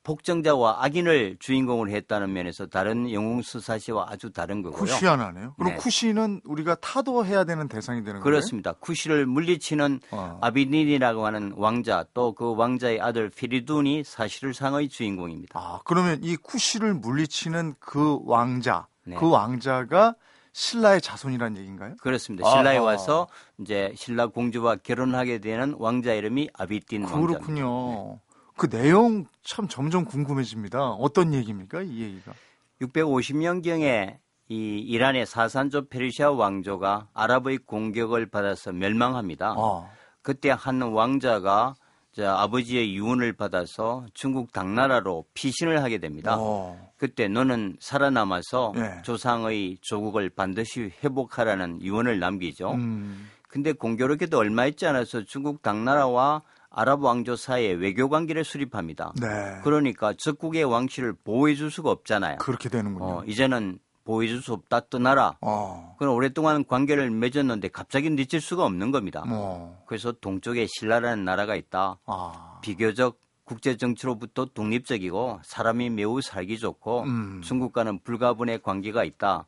폭정자와 0.03 0.83
악인을 0.83 1.37
주인공으로 1.39 1.91
했다는 1.91 2.31
면에서 2.33 2.65
다른 2.65 3.11
영웅 3.11 3.41
수사시와 3.41 4.07
아주 4.09 4.31
다른 4.31 4.63
거고요. 4.63 4.79
쿠시아나네요. 4.79 5.53
그럼 5.57 5.73
네. 5.73 5.77
쿠시는 5.77 6.41
우리가 6.45 6.75
타도해야 6.75 7.43
되는 7.43 7.67
대상이 7.67 7.99
되는 7.99 8.13
거예요? 8.13 8.23
그렇습니다. 8.23 8.71
쿠시를 8.73 9.25
물리치는 9.25 9.99
어. 10.11 10.39
아비닌이라고 10.41 11.25
하는 11.25 11.53
왕자 11.57 12.05
또 12.13 12.33
그 12.33 12.55
왕자의 12.55 13.01
아들 13.01 13.29
피리둔이 13.29 14.03
사실상의 14.05 14.87
주인공입니다. 14.89 15.59
아, 15.59 15.81
그러면 15.83 16.19
이 16.23 16.37
쿠시를 16.37 16.93
물리치는 16.93 17.75
그 17.79 18.19
왕자, 18.23 18.87
네. 19.05 19.15
그 19.15 19.29
왕자가 19.29 20.15
신라의 20.51 21.01
자손이란 21.01 21.57
얘기인가요? 21.57 21.95
그렇습니다. 22.01 22.49
신라에 22.49 22.77
와서 22.77 23.27
이제 23.59 23.93
신라 23.95 24.27
공주와 24.27 24.77
결혼하게 24.77 25.39
되는 25.39 25.75
왕자 25.77 26.13
이름이 26.13 26.49
아비딘 26.53 27.03
왕자입니다. 27.03 27.39
그렇군요. 27.39 28.19
그 28.55 28.69
내용 28.69 29.25
참 29.43 29.67
점점 29.67 30.05
궁금해집니다. 30.05 30.91
어떤 30.91 31.33
얘기입니까, 31.33 31.81
이 31.81 32.01
얘기가? 32.01 32.33
650년경에 32.81 34.17
이 34.49 34.79
이란의 34.79 35.25
사산조 35.25 35.89
페르시아 35.89 36.31
왕조가 36.31 37.09
아랍의 37.13 37.59
공격을 37.59 38.29
받아서 38.29 38.71
멸망합니다. 38.71 39.53
아, 39.57 39.89
그때 40.21 40.49
한 40.49 40.81
왕자가 40.81 41.75
저 41.75 41.88
아버지의 42.17 42.95
유언을 42.95 43.33
받아서 43.33 44.05
중국 44.13 44.51
당나라로 44.51 45.25
피신을 45.33 45.83
하게 45.83 45.99
됩니다. 45.99 46.35
어. 46.37 46.91
그때 46.97 47.27
너는 47.27 47.77
살아남아서 47.79 48.73
네. 48.75 49.01
조상의 49.03 49.77
조국을 49.81 50.29
반드시 50.29 50.91
회복하라는 51.03 51.81
유언을 51.81 52.19
남기죠. 52.19 52.71
음, 52.71 53.29
근데 53.47 53.73
공교롭게도 53.73 54.37
얼마 54.37 54.65
있지 54.65 54.85
않아서 54.85 55.23
중국 55.23 55.61
당나라와 55.61 56.41
아랍 56.71 57.01
왕조 57.01 57.35
사이에 57.35 57.71
외교 57.73 58.09
관계를 58.09 58.43
수립합니다. 58.43 59.13
네. 59.19 59.27
그러니까 59.63 60.13
적국의 60.17 60.65
왕실을 60.65 61.13
보호해 61.23 61.55
줄 61.55 61.71
수가 61.71 61.89
없잖아요. 61.89 62.37
그렇게 62.37 62.69
되는군요. 62.69 63.05
어, 63.05 63.23
이제는 63.25 63.79
보호해 64.09 64.27
줄수 64.27 64.53
없다 64.53 64.87
떠나라. 64.89 65.37
어, 65.39 65.95
그럼 65.99 66.15
오랫동안 66.15 66.65
관계를 66.65 67.11
맺었는데 67.11 67.67
갑자기 67.67 68.09
늦을 68.09 68.41
수가 68.41 68.65
없는 68.65 68.89
겁니다. 68.89 69.23
뭐, 69.27 69.83
그래서 69.85 70.11
동쪽에 70.13 70.65
신라라는 70.67 71.23
나라가 71.23 71.55
있다. 71.55 71.99
아, 72.07 72.59
비교적 72.63 73.19
국제 73.43 73.77
정치로부터 73.77 74.45
독립적이고 74.45 75.41
사람이 75.43 75.91
매우 75.91 76.21
살기 76.21 76.57
좋고 76.57 77.03
음. 77.03 77.41
중국과는 77.43 77.99
불가분의 77.99 78.63
관계가 78.63 79.03
있다. 79.03 79.45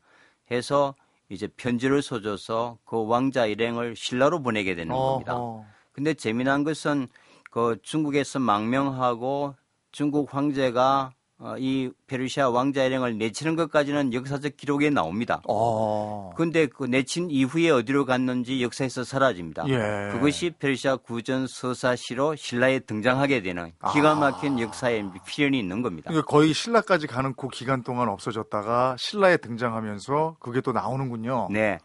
해서 0.51 0.93
이제 1.29 1.47
편지를 1.47 2.03
써줘서 2.03 2.77
그 2.85 3.03
왕자 3.07 3.47
일행을 3.47 3.95
신라로 3.95 4.43
보내게 4.43 4.75
되는 4.75 4.95
겁니다. 4.95 5.37
어허. 5.37 5.65
근데 5.91 6.13
재미난 6.13 6.63
것은 6.63 7.07
그 7.49 7.77
중국에서 7.81 8.37
망명하고 8.37 9.55
중국 9.91 10.35
황제가 10.35 11.13
어, 11.13 11.20
이 11.57 11.89
페르시아 12.07 12.49
왕자 12.49 12.83
일행을 12.83 13.17
내치는 13.17 13.55
것까지는 13.55 14.13
역사적 14.13 14.57
기록에 14.57 14.89
나옵니다. 14.89 15.41
어, 15.47 16.31
근데 16.35 16.67
그 16.67 16.83
내친 16.83 17.31
이후에 17.31 17.71
어디로 17.71 18.05
갔는지 18.05 18.61
역사에서 18.61 19.03
사라집니다. 19.03 19.67
예. 19.69 20.11
그것이 20.11 20.51
페르시아 20.51 20.97
구전 20.97 21.47
서사시로 21.47 22.35
신라에 22.35 22.79
등장하게 22.79 23.41
되는 23.41 23.71
기가 23.91 24.15
막힌 24.15 24.59
역사의 24.59 25.09
필연이 25.25 25.57
있는 25.57 25.81
겁니다. 25.81 26.09
그러니까 26.09 26.29
거의 26.29 26.53
신라까지 26.53 27.07
가는 27.07 27.33
그 27.35 27.47
기간 27.47 27.81
동안 27.81 28.07
없어졌다가 28.09 28.95
신라에 28.99 29.37
등장하면서 29.37 30.37
그게 30.39 30.61
또 30.61 30.71
나오는군요. 30.71 31.47
네. 31.51 31.79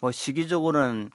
뭐 0.00 0.12
시기적으로는 0.12 1.10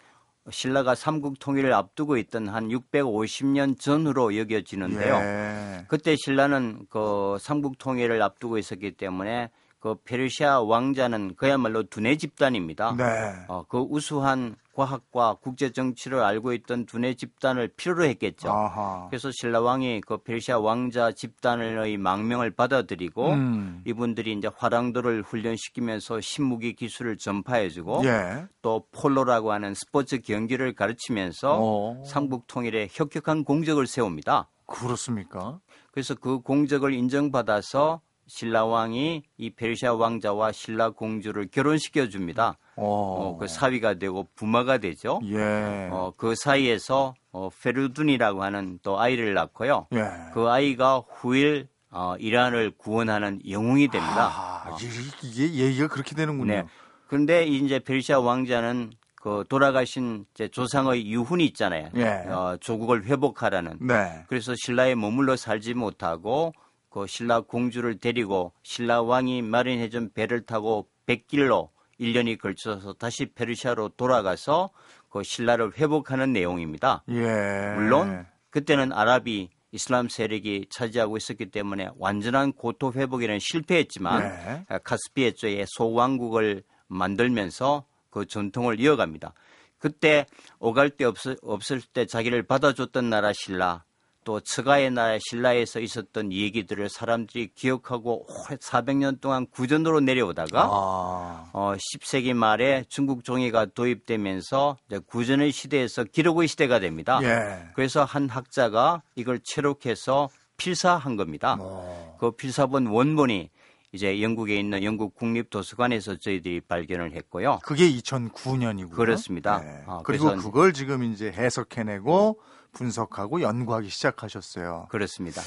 신라가 0.49 0.93
삼국 0.93 1.39
통일을 1.39 1.73
앞두고 1.73 2.17
있던 2.17 2.47
한 2.49 2.69
650년 2.69 3.79
전으로 3.79 4.37
여겨지는데요. 4.37 5.15
예. 5.15 5.85
그때 5.87 6.15
신라는 6.15 6.85
그 6.89 7.37
삼국 7.39 7.77
통일을 7.77 8.21
앞두고 8.21 8.57
있었기 8.57 8.91
때문에 8.91 9.49
그 9.85 9.93
페르시아 10.03 10.61
왕자는 10.61 11.35
그야말로 11.35 11.83
두뇌 11.83 12.17
집단입니다. 12.17 12.95
네. 12.97 13.03
어, 13.47 13.65
그 13.67 13.77
우수한 13.77 14.55
과학과 14.73 15.35
국제 15.39 15.71
정치를 15.71 16.23
알고 16.23 16.53
있던 16.53 16.87
두뇌 16.87 17.13
집단을 17.13 17.67
필요로 17.67 18.05
했겠죠. 18.05 18.49
아하. 18.49 19.05
그래서 19.11 19.29
신라 19.31 19.61
왕이 19.61 20.01
그 20.01 20.17
페르시아 20.17 20.57
왕자 20.57 21.11
집단의 21.11 21.97
망명을 21.97 22.49
받아들이고 22.49 23.29
음. 23.33 23.83
이분들이 23.85 24.33
이제 24.33 24.49
화랑도를 24.57 25.21
훈련시키면서 25.21 26.19
신무기 26.19 26.73
기술을 26.73 27.17
전파해주고 27.17 28.05
예. 28.05 28.47
또 28.63 28.87
폴로라고 28.91 29.51
하는 29.51 29.75
스포츠 29.75 30.19
경기를 30.19 30.73
가르치면서 30.73 31.59
어. 31.61 32.03
삼국 32.07 32.47
통일에 32.47 32.87
혁혁한 32.89 33.43
공적을 33.43 33.85
세웁니다. 33.85 34.49
그렇습니까? 34.65 35.59
그래서 35.91 36.15
그 36.15 36.39
공적을 36.39 36.91
인정받아서 36.91 38.01
신라 38.27 38.65
왕이 38.65 39.23
이 39.37 39.49
페르시아 39.51 39.93
왕자와 39.93 40.51
신라 40.51 40.89
공주를 40.91 41.47
결혼시켜 41.51 42.09
줍니다. 42.09 42.57
어. 42.75 42.85
어, 42.85 43.37
그 43.37 43.47
사위가 43.47 43.95
되고 43.95 44.27
부마가 44.35 44.77
되죠. 44.79 45.19
예. 45.25 45.89
어, 45.91 46.11
그 46.17 46.33
사이에서 46.35 47.13
어, 47.31 47.49
페르둔이라고 47.61 48.43
하는 48.43 48.79
또 48.83 48.99
아이를 48.99 49.33
낳고요. 49.33 49.87
예. 49.93 50.03
그 50.33 50.49
아이가 50.49 51.03
후일 51.07 51.67
어, 51.91 52.15
이란을 52.19 52.71
구원하는 52.77 53.39
영웅이 53.49 53.87
됩니다. 53.87 54.29
아, 54.33 54.75
이- 54.81 55.27
이게 55.27 55.63
얘기가 55.65 55.87
그렇게 55.87 56.13
되는군요. 56.15 56.51
네. 56.53 56.63
그런데 57.07 57.45
이제 57.45 57.79
페르시아 57.79 58.19
왕자는 58.19 58.91
그 59.15 59.43
돌아가신 59.49 60.25
이제 60.33 60.47
조상의 60.49 61.07
유훈이 61.09 61.45
있잖아요. 61.45 61.89
예. 61.95 62.05
어, 62.29 62.57
조국을 62.59 63.05
회복하라는. 63.05 63.77
네. 63.81 64.23
그래서 64.27 64.53
신라에 64.57 64.95
머물러 64.95 65.35
살지 65.35 65.73
못하고 65.75 66.53
그 66.95 67.07
신라 67.07 67.41
공주를 67.41 67.97
데리고 67.97 68.53
신라 68.63 69.01
왕이 69.01 69.41
마련해준 69.41 70.13
배를 70.13 70.45
타고 70.45 70.87
백길로 71.05 71.69
1년이 71.99 72.39
걸쳐서 72.39 72.93
다시 72.93 73.25
페르시아로 73.25 73.89
돌아가서 73.97 74.69
그 75.09 75.21
신라를 75.21 75.77
회복하는 75.77 76.31
내용입니다. 76.31 77.03
예. 77.09 77.73
물론 77.75 78.25
그때는 78.49 78.93
아랍이 78.93 79.49
이슬람 79.73 80.07
세력이 80.07 80.67
차지하고 80.69 81.17
있었기 81.17 81.47
때문에 81.47 81.89
완전한 81.97 82.53
고토 82.53 82.93
회복에는 82.93 83.39
실패했지만 83.39 84.65
네. 84.69 84.79
카스피해 84.85 85.31
쪽에 85.31 85.65
소왕국을 85.67 86.63
만들면서 86.87 87.85
그 88.09 88.25
전통을 88.25 88.79
이어갑니다. 88.79 89.33
그때 89.79 90.27
오갈 90.59 90.91
데 90.91 91.03
없을, 91.03 91.35
없을 91.41 91.81
때 91.81 92.05
자기를 92.05 92.43
받아줬던 92.43 93.09
나라 93.09 93.33
신라 93.33 93.83
또 94.25 94.39
처가의 94.41 94.91
나라 94.91 95.17
신라에서 95.21 95.79
있었던 95.79 96.33
얘기들을 96.33 96.89
사람들이 96.89 97.51
기억하고 97.55 98.25
400년 98.27 99.21
동안 99.21 99.45
구전으로 99.45 100.01
내려오다가 100.01 100.63
아. 100.63 101.49
어, 101.53 101.73
10세기 101.75 102.33
말에 102.33 102.83
중국 102.89 103.23
종이가 103.23 103.67
도입되면서 103.67 104.77
이제 104.87 104.99
구전의 104.99 105.51
시대에서 105.51 106.03
기록의 106.03 106.47
시대가 106.47 106.79
됩니다. 106.79 107.19
예. 107.21 107.69
그래서 107.75 108.03
한 108.03 108.27
학자가 108.27 109.03
이걸 109.15 109.39
체록해서 109.43 110.29
필사한 110.57 111.17
겁니다. 111.17 111.57
어. 111.59 112.17
그 112.19 112.31
필사본 112.31 112.87
원본이 112.87 113.51
이제 113.91 114.21
영국에 114.21 114.57
있는 114.57 114.83
영국 114.83 115.15
국립도서관에서 115.15 116.17
저희들이 116.17 116.61
발견을 116.61 117.13
했고요. 117.13 117.59
그게 117.63 117.89
2009년이고요. 117.91 118.91
그렇습니다. 118.91 119.61
아, 119.85 120.01
그리고 120.03 120.35
그걸 120.35 120.73
지금 120.73 121.03
이제 121.03 121.31
해석해내고 121.31 122.39
분석하고 122.75 123.41
연구하기 123.41 123.89
시작하셨어요. 123.89 124.85
그렇습니다. 124.89 125.41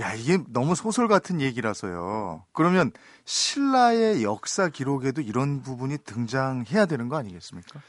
야, 0.00 0.14
이게 0.14 0.38
너무 0.48 0.74
소설 0.74 1.06
같은 1.06 1.40
얘기라서요. 1.40 2.44
그러면 2.52 2.90
신라의 3.26 4.24
역사 4.24 4.68
기록에도 4.68 5.20
이런 5.20 5.62
부분이 5.62 5.98
등장해야 6.04 6.86
되는 6.86 7.08
거 7.08 7.16
아니겠습니까? 7.16 7.80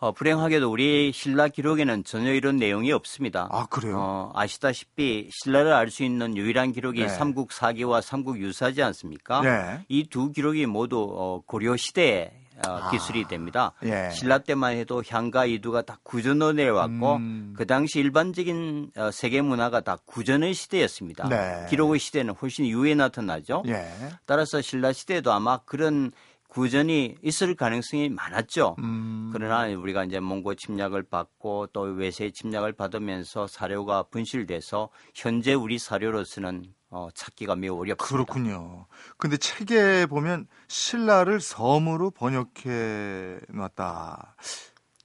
어, 0.00 0.12
불행하게도 0.12 0.70
우리 0.70 1.10
신라 1.12 1.48
기록에는 1.48 2.04
전혀 2.04 2.32
이런 2.32 2.56
내용이 2.56 2.92
없습니다. 2.92 3.48
아, 3.50 3.66
그래요? 3.66 3.96
어, 3.98 4.32
아시다시피 4.34 5.28
신라를 5.32 5.72
알 5.72 5.90
수 5.90 6.04
있는 6.04 6.36
유일한 6.36 6.70
기록이 6.70 7.00
네. 7.02 7.08
삼국 7.08 7.50
사기와 7.52 8.00
삼국 8.00 8.38
유사지 8.38 8.80
않습니까? 8.82 9.40
네. 9.40 9.84
이 9.88 10.04
두 10.08 10.30
기록이 10.30 10.66
모두 10.66 11.00
어, 11.18 11.42
고려 11.46 11.76
시대에 11.76 12.30
어, 12.30 12.47
아. 12.66 12.90
기술이 12.90 13.26
됩니다. 13.28 13.72
예. 13.84 14.10
신라 14.12 14.38
때만 14.38 14.76
해도 14.76 15.02
향과 15.06 15.46
이두가 15.46 15.82
다 15.82 15.98
구전으로 16.02 16.52
내려왔고 16.52 17.16
음. 17.16 17.54
그 17.56 17.66
당시 17.66 18.00
일반적인 18.00 18.92
어, 18.96 19.10
세계 19.10 19.40
문화가 19.42 19.80
다 19.80 19.98
구전의 20.06 20.54
시대였습니다. 20.54 21.28
네. 21.28 21.66
기록의 21.68 21.98
시대는 21.98 22.34
훨씬 22.34 22.64
이후에 22.64 22.94
나타나죠. 22.94 23.62
예. 23.68 23.86
따라서 24.26 24.60
신라 24.60 24.92
시대에도 24.92 25.32
아마 25.32 25.58
그런 25.58 26.12
구전이 26.48 27.16
있을 27.22 27.54
가능성이 27.54 28.08
많았죠. 28.08 28.76
음. 28.78 29.30
그러나 29.32 29.66
우리가 29.68 30.04
이제 30.04 30.18
몽고 30.18 30.54
침략을 30.54 31.02
받고 31.04 31.68
또 31.72 31.82
외세 31.82 32.30
침략을 32.30 32.72
받으면서 32.72 33.46
사료가 33.46 34.04
분실돼서 34.04 34.88
현재 35.14 35.52
우리 35.52 35.78
사료로서는 35.78 36.64
어, 36.90 37.08
찾기가 37.14 37.56
매우 37.56 37.78
어렵습니다. 37.80 38.04
그렇군요. 38.04 38.86
근데 39.16 39.36
책에 39.36 40.06
보면 40.06 40.46
신라를 40.68 41.40
섬으로 41.40 42.10
번역해 42.10 43.40
놨다. 43.48 44.36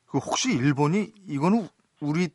그 0.08 0.18
혹시 0.20 0.54
일본이 0.54 1.12
이거는 1.28 1.68
우리 2.00 2.30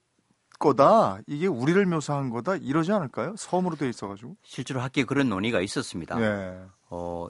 거다. 0.59 1.19
이게 1.27 1.47
우리를 1.47 1.85
묘사한 1.87 2.31
거다. 2.31 2.57
이러지 2.57 2.93
않을까요? 2.93 3.35
섬으로 3.37 3.77
돼 3.77 3.89
있어 3.89 4.09
가지고. 4.09 4.37
실제로 4.43 4.81
학계에 4.81 5.05
그런 5.05 5.29
논의가 5.29 5.61
있었습니다. 5.61 6.21
예. 6.21 6.59
어, 6.91 7.29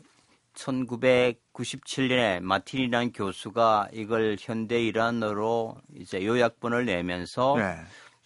1997년에 0.55 2.41
마틴이라는 2.41 3.13
교수가 3.13 3.91
이걸 3.93 4.37
현대 4.41 4.83
이란어로 4.83 5.77
이제 5.95 6.25
요약본을 6.25 6.87
내면서 6.87 7.57
예. 7.59 7.77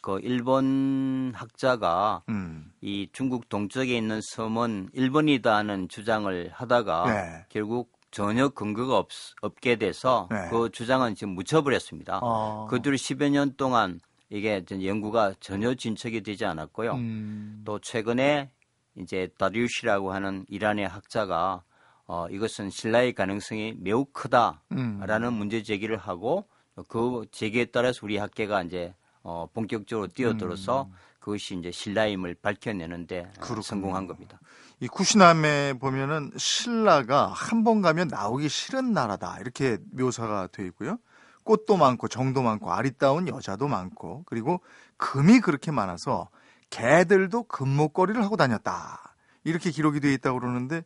그 0.03 0.19
일본 0.21 1.33
학자가 1.35 2.25
음. 2.29 2.73
이 2.81 3.09
중국 3.13 3.49
동쪽에 3.49 3.97
있는 3.97 4.21
섬은 4.21 4.91
일본이다는 4.93 5.89
주장을 5.89 6.51
하다가 6.53 7.05
네. 7.07 7.47
결국 7.49 7.93
전혀 8.11 8.49
근거가 8.49 8.99
없, 8.99 9.09
없게 9.41 9.77
돼서 9.77 10.29
네. 10.31 10.49
그 10.51 10.71
주장은 10.71 11.15
지금 11.15 11.35
묻혀버렸습니다. 11.35 12.19
아. 12.21 12.67
그 12.69 12.83
뒤로 12.83 12.97
10여 12.97 13.31
년 13.31 13.55
동안 13.57 14.01
이게 14.29 14.65
전 14.65 14.83
연구가 14.83 15.35
전혀 15.39 15.73
진척이 15.75 16.23
되지 16.23 16.47
않았고요. 16.47 16.95
음. 16.95 17.63
또 17.65 17.79
최근에 17.79 18.51
이제 18.97 19.29
다리우시라고 19.39 20.13
하는 20.13 20.45
이란의 20.49 20.89
학자가 20.89 21.63
어, 22.07 22.27
이것은 22.29 22.71
신라의 22.71 23.13
가능성이 23.13 23.75
매우 23.79 24.05
크다라는 24.07 25.29
음. 25.29 25.35
문제 25.35 25.63
제기를 25.63 25.97
하고 25.97 26.45
그 26.89 27.25
제기에 27.31 27.67
따라서 27.67 28.01
우리 28.03 28.17
학계가 28.17 28.65
이제 28.65 28.95
어, 29.23 29.47
본격적으로 29.53 30.09
뛰어들어서 30.09 30.89
그것이 31.21 31.57
이제 31.57 31.71
신라임을 31.71 32.35
밝혀내는데 32.43 33.21
어, 33.21 33.23
음. 33.25 33.33
그렇군요. 33.41 33.63
성공한 33.63 34.07
겁니다. 34.07 34.41
이 34.81 34.89
쿠시남에 34.89 35.75
보면은 35.75 36.33
신라가 36.37 37.29
한 37.29 37.63
번 37.63 37.81
가면 37.83 38.09
나오기 38.09 38.49
싫은 38.49 38.93
나라다 38.93 39.39
이렇게 39.41 39.79
묘사가 39.93 40.49
돼 40.51 40.65
있고요. 40.67 40.99
꽃도 41.45 41.77
많고 41.77 42.09
정도 42.09 42.43
많고 42.43 42.73
아리따운 42.73 43.29
여자도 43.29 43.69
많고 43.69 44.25
그리고 44.27 44.61
금이 44.97 45.41
그렇게 45.41 45.71
많아서 45.71 46.29
개들도 46.71 47.45
금목걸이를 47.45 48.23
하고 48.25 48.37
다녔다 48.37 49.15
이렇게 49.45 49.71
기록이 49.71 50.01
돼 50.01 50.13
있다고 50.15 50.41
그러는데 50.41 50.85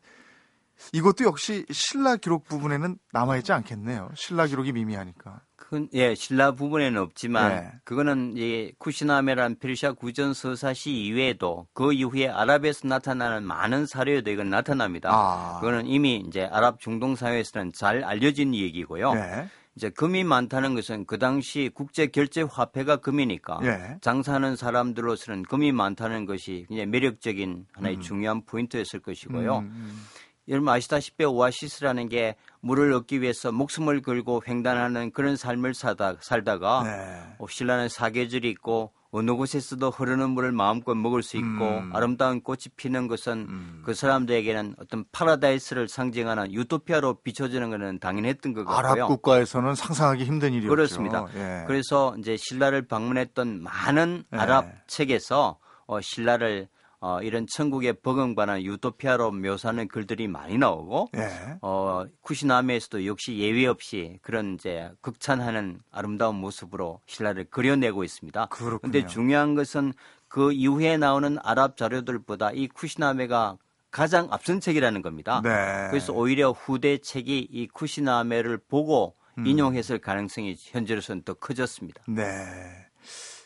이것도 0.93 1.25
역시 1.25 1.65
신라 1.71 2.17
기록 2.17 2.45
부분에는 2.45 2.99
남아있지 3.13 3.53
않겠네요. 3.53 4.11
신라 4.15 4.47
기록이 4.47 4.73
미미하니까. 4.73 5.41
큰, 5.57 5.89
예, 5.95 6.15
신라 6.15 6.53
부분에는 6.53 7.01
없지만 7.01 7.49
네. 7.49 7.73
그거는 7.83 8.35
이 8.37 8.73
쿠시나메란 8.79 9.57
페르시아 9.59 9.93
구전 9.95 10.33
서사시 10.33 10.93
이외에도 10.93 11.67
그 11.73 11.93
이후에 11.93 12.29
아랍에서 12.29 12.87
나타나는 12.87 13.43
많은 13.43 13.87
사료에도 13.87 14.31
이건 14.31 14.49
나타납니다. 14.49 15.11
아, 15.13 15.59
그거는 15.59 15.87
이미 15.87 16.23
이제 16.27 16.45
아랍 16.53 16.79
중동 16.79 17.17
사회에서는 17.17 17.73
잘 17.73 18.05
알려진 18.05 18.55
얘기고요. 18.55 19.15
네, 19.15 19.49
이제 19.75 19.91
금이 19.91 20.23
많다는 20.23 20.75
것은 20.75 21.05
그 21.05 21.19
당시 21.19 21.71
국제 21.75 22.07
결제 22.07 22.43
화폐가 22.43 22.97
금이니까 22.99 23.59
예, 23.65 23.99
장사하는 24.01 24.55
사람들로서는 24.55 25.43
금이 25.43 25.73
많다는 25.73 26.27
것이 26.27 26.67
굉장히 26.69 26.91
매력적인 26.91 27.67
하나의 27.73 28.01
중요한 28.01 28.43
포인트였을 28.45 29.01
것이고요. 29.01 29.59
음, 29.59 29.65
음. 29.65 30.07
여러분 30.49 30.69
아시다시피 30.69 31.25
오아시스라는 31.25 32.09
게 32.09 32.37
물을 32.61 32.93
얻기 32.93 33.21
위해서 33.21 33.51
목숨을 33.53 34.03
걸고 34.03 34.43
횡단하는 34.47 35.11
그런 35.11 35.37
삶을 35.37 35.75
사다, 35.75 36.17
살다가 36.21 36.83
네. 36.85 37.35
어, 37.39 37.47
신라는 37.49 37.89
사계절이 37.89 38.49
있고 38.51 38.93
어느 39.11 39.33
곳에서도 39.33 39.91
흐르는 39.91 40.31
물을 40.31 40.53
마음껏 40.53 40.95
먹을 40.95 41.23
수 41.23 41.37
있고 41.37 41.47
음. 41.47 41.91
아름다운 41.95 42.43
꽃이 42.43 42.65
피는 42.77 43.09
것은 43.09 43.47
음. 43.49 43.83
그 43.85 43.95
사람들에게는 43.95 44.77
어떤 44.79 45.05
파라다이스를 45.11 45.89
상징하는 45.89 46.53
유토피아로 46.53 47.23
비춰지는 47.23 47.71
것은 47.71 47.99
당연했던 47.99 48.53
것 48.53 48.65
같고요. 48.65 48.93
아랍 48.93 49.09
국가에서는 49.09 49.75
상상하기 49.75 50.25
힘든 50.25 50.53
일이었죠. 50.53 50.69
그렇습니다. 50.69 51.27
예. 51.35 51.65
그래서 51.67 52.15
이제 52.19 52.37
신라를 52.37 52.87
방문했던 52.87 53.63
많은 53.63 54.25
네. 54.31 54.39
아랍 54.39 54.67
책에서 54.87 55.59
어, 55.87 56.01
신라를 56.01 56.69
어, 57.01 57.21
이런 57.23 57.47
천국의 57.47 57.95
버금가는 58.03 58.63
유토피아로 58.63 59.33
묘사하는 59.33 59.89
글들이 59.89 60.29
많이 60.29 60.59
나오고 60.59 61.11
예. 61.17 61.59
어, 61.61 62.05
쿠시나메에서도 62.23 63.07
역시 63.07 63.39
예외 63.39 63.67
없이 63.67 64.19
그런 64.23 64.55
이제 64.55 64.91
극찬하는 65.03 65.81
아름다운 65.91 66.37
모습으로 66.37 67.01
신라를 67.07 67.45
그려내고 67.51 68.05
있습니다. 68.05 68.47
그런데 68.51 69.07
중요한 69.07 69.55
것은 69.55 69.93
그 70.29 70.53
이후에 70.53 70.97
나오는 70.97 71.39
아랍 71.43 71.77
자료들보다 71.77 72.53
이 72.53 72.69
쿠시나메가 72.69 73.59
가장 73.91 74.29
앞선 74.31 74.61
책이라는 74.61 75.03
겁니다. 75.03 75.41
네. 75.43 75.89
그래서 75.91 76.13
오히려 76.13 76.51
후대 76.51 76.99
책이 76.99 77.49
이 77.51 77.69
쿠시나메를 77.69 78.59
보고 78.69 79.17
음. 79.39 79.47
인용했을 79.47 79.99
가능성이 79.99 80.57
현재로서는 80.59 81.23
더 81.23 81.35
커졌습니다. 81.35 82.03
네. 82.09 82.25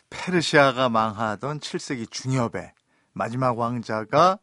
페르시아가 0.09 0.89
망하던 0.89 1.59
7세기 1.59 2.11
중엽에 2.11 2.73
마지막 3.13 3.57
왕자가 3.57 4.39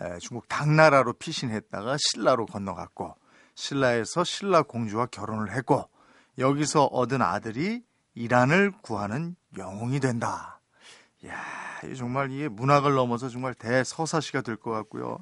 에, 0.00 0.18
중국 0.18 0.48
당나라로 0.48 1.14
피신했다가 1.14 1.96
신라로 1.98 2.46
건너갔고 2.46 3.14
신라에서 3.54 4.24
신라 4.24 4.62
공주와 4.62 5.06
결혼을 5.06 5.52
했고 5.52 5.88
여기서 6.38 6.84
얻은 6.84 7.20
아들이 7.22 7.82
이란을 8.14 8.72
구하는 8.82 9.36
영웅이 9.56 10.00
된다. 10.00 10.60
이 11.84 11.94
정말 11.96 12.30
이게 12.30 12.48
문학을 12.48 12.94
넘어서 12.94 13.28
정말 13.28 13.54
대서사시가 13.54 14.42
될 14.42 14.56
것 14.56 14.70
같고요. 14.70 15.18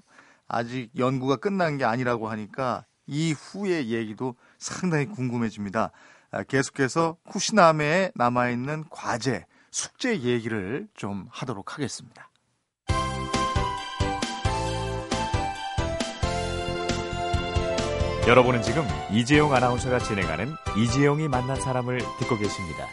아직 0.48 0.90
연구가 0.96 1.36
끝난 1.36 1.78
게 1.78 1.84
아니라고 1.84 2.28
하니까 2.28 2.84
이 3.06 3.32
후의 3.32 3.90
얘기도 3.90 4.36
상당히 4.58 5.06
궁금해집니다. 5.06 5.90
아, 6.30 6.42
계속해서 6.42 7.16
쿠시나메에 7.28 8.12
남아있는 8.14 8.84
과제, 8.90 9.46
숙제 9.70 10.20
얘기를 10.20 10.88
좀 10.94 11.26
하도록 11.30 11.74
하겠습니다. 11.74 12.28
여러분은 18.26 18.62
지금 18.62 18.82
이재용 19.12 19.54
아나운서가 19.54 20.00
진행하는 20.00 20.52
이재용이 20.76 21.28
만난 21.28 21.60
사람을 21.60 21.98
듣고 22.18 22.36
계십니다. 22.36 22.86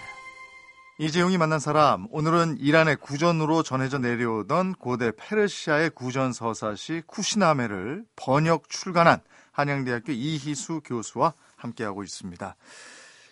이재용이 0.99 1.39
만난 1.39 1.57
사람, 1.59 2.05
오늘은 2.11 2.57
이란의 2.59 2.97
구전으로 2.97 3.63
전해져 3.63 3.97
내려오던 3.97 4.73
고대 4.75 5.11
페르시아의 5.17 5.89
구전 5.91 6.33
서사시 6.33 7.01
쿠시나메를 7.07 8.05
번역 8.15 8.69
출간한 8.69 9.21
한양대학교 9.53 10.11
이희수 10.11 10.81
교수와 10.85 11.33
함께하고 11.55 12.03
있습니다. 12.03 12.55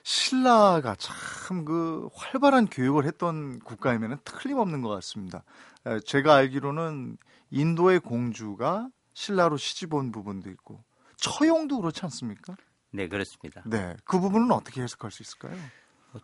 신라가 0.04 0.96
참 0.98 1.66
그 1.66 2.10
활발한 2.16 2.68
교육을 2.68 3.06
했던 3.06 3.60
국가이면 3.60 4.20
틀림없는 4.24 4.82
것 4.82 4.90
같습니다. 4.90 5.44
에, 5.86 6.00
제가 6.00 6.34
알기로는 6.36 7.18
인도의 7.52 8.00
공주가 8.00 8.88
신라로 9.14 9.58
시집 9.58 9.94
온 9.94 10.12
부분도 10.12 10.50
있고 10.50 10.84
처용도 11.22 11.80
그렇지 11.80 12.02
않습니까? 12.04 12.58
네, 12.92 13.08
그렇습니다. 13.08 13.64
네, 13.66 13.96
그 14.04 14.20
부분은 14.20 14.52
어떻게 14.52 14.82
해석할 14.82 15.12
수 15.12 15.24
있을까요? 15.24 15.56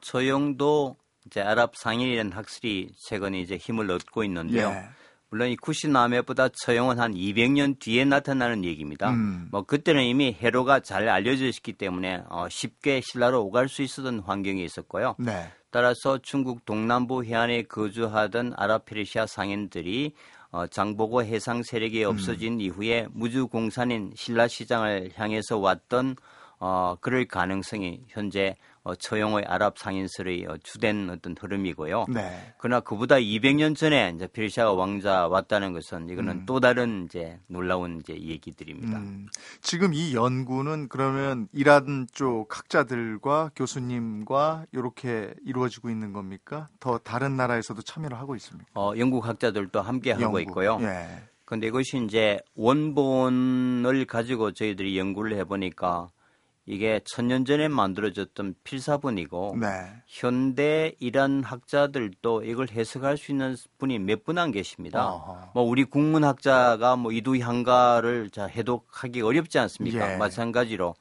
처용도 0.01 0.97
이제 1.25 1.39
아랍 1.41 1.77
상인이라는 1.77 2.33
학설이 2.33 2.91
최근에 2.97 3.39
이제 3.39 3.55
힘을 3.55 3.89
얻고 3.89 4.25
있는데요. 4.25 4.69
예. 4.69 4.89
물론 5.29 5.49
이 5.49 5.57
쿠시나메보다 5.57 6.49
처용은 6.49 6.99
한 6.99 7.13
200년 7.13 7.79
뒤에 7.79 8.05
나타나는 8.05 8.63
얘기입니다. 8.63 9.09
음. 9.09 9.49
뭐 9.51 9.63
그때는 9.63 10.03
이미 10.03 10.35
해로가 10.39 10.79
잘 10.79 11.09
알려져 11.09 11.45
있기 11.45 11.73
때문에 11.73 12.23
어, 12.29 12.47
쉽게 12.49 13.01
신라로 13.01 13.43
오갈 13.43 13.67
수 13.67 13.81
있었던 13.81 14.19
환경이 14.19 14.63
있었고요. 14.63 15.15
네. 15.19 15.51
따라서 15.69 16.17
중국 16.19 16.65
동남부 16.65 17.25
해안에 17.25 17.63
거주하던 17.63 18.53
아랍 18.55 18.85
페르시아 18.85 19.27
상인들이 19.27 20.13
어, 20.13 20.36
장보고 20.71 21.23
해상 21.23 21.61
세력이 21.63 22.03
없어진 22.03 22.59
이후에 22.59 23.07
무주 23.11 23.47
공산인 23.47 24.11
신라 24.15 24.47
시장을 24.47 25.11
향해서 25.15 25.57
왔던 25.57 26.15
어, 26.59 26.95
그럴 27.01 27.25
가능성이 27.25 28.01
현재 28.07 28.55
어, 28.87 28.95
처용의 28.95 29.43
아랍 29.45 29.77
상인설의 29.77 30.45
어, 30.47 30.57
주된 30.63 31.09
어떤 31.09 31.35
흐름이고요. 31.37 32.05
네. 32.07 32.53
그러나 32.57 32.79
그보다 32.79 33.17
200년 33.17 33.75
전에 33.75 34.13
이제 34.15 34.27
페르시아 34.27 34.71
왕자 34.71 35.27
왔다는 35.27 35.73
것은 35.73 36.09
이거는 36.09 36.33
음. 36.33 36.45
또 36.45 36.61
다른 36.61 37.03
이제 37.05 37.37
놀라운 37.47 37.99
이제 37.99 38.13
얘기들입니다. 38.13 38.97
음, 38.97 39.27
지금 39.61 39.93
이 39.93 40.15
연구는 40.15 40.87
그러면 40.87 41.49
이란 41.51 42.07
쪽 42.13 42.57
학자들과 42.57 43.51
교수님과 43.57 44.67
이렇게 44.71 45.33
이루어지고 45.45 45.89
있는 45.89 46.13
겁니까? 46.13 46.69
더 46.79 46.97
다른 46.97 47.35
나라에서도 47.35 47.81
참여를 47.81 48.17
하고 48.17 48.37
있습니까? 48.37 48.69
어, 48.73 48.93
영국 48.97 49.27
학자들도 49.27 49.81
함께 49.81 50.11
하고 50.13 50.23
연구. 50.23 50.41
있고요. 50.41 50.77
예. 50.79 51.23
근데 51.43 51.67
이것이 51.67 52.01
이제 52.05 52.39
원본을 52.55 54.05
가지고 54.05 54.53
저희들이 54.53 54.97
연구를 54.97 55.35
해보니까 55.39 56.07
이게 56.69 56.99
천년 57.05 57.45
전에 57.45 57.69
만들어졌던 57.69 58.55
필사본이고 58.65 59.57
네. 59.61 59.67
현대 60.05 60.93
이란 60.99 61.41
학자들도 61.41 62.43
이걸 62.43 62.67
해석할 62.69 63.15
수 63.17 63.31
있는 63.31 63.55
분이 63.77 63.99
몇 63.99 64.25
분 64.25 64.37
안 64.37 64.51
계십니다. 64.51 65.07
어허. 65.07 65.51
뭐 65.53 65.63
우리 65.63 65.85
국문학자가 65.85 66.97
뭐 66.97 67.13
이두향가를 67.13 68.29
자 68.31 68.45
해독하기 68.47 69.21
어렵지 69.21 69.57
않습니까? 69.59 70.13
예. 70.13 70.17
마찬가지로. 70.17 70.93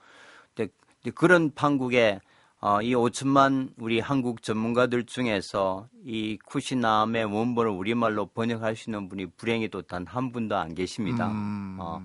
근데 0.55 0.71
그런 1.17 1.53
판국에 1.53 2.21
어, 2.61 2.81
이 2.81 2.95
5천만 2.95 3.71
우리 3.79 3.99
한국 4.01 4.43
전문가들 4.43 5.05
중에서 5.05 5.89
이 6.05 6.39
쿠시남의 6.47 7.25
원본을 7.25 7.71
우리말로 7.71 8.27
번역할 8.27 8.77
수 8.77 8.89
있는 8.91 9.09
분이 9.09 9.27
불행히 9.37 9.69
또단한 9.69 10.31
분도 10.33 10.57
안 10.57 10.75
계십니다. 10.75 11.29
음, 11.29 11.77
어, 11.81 12.01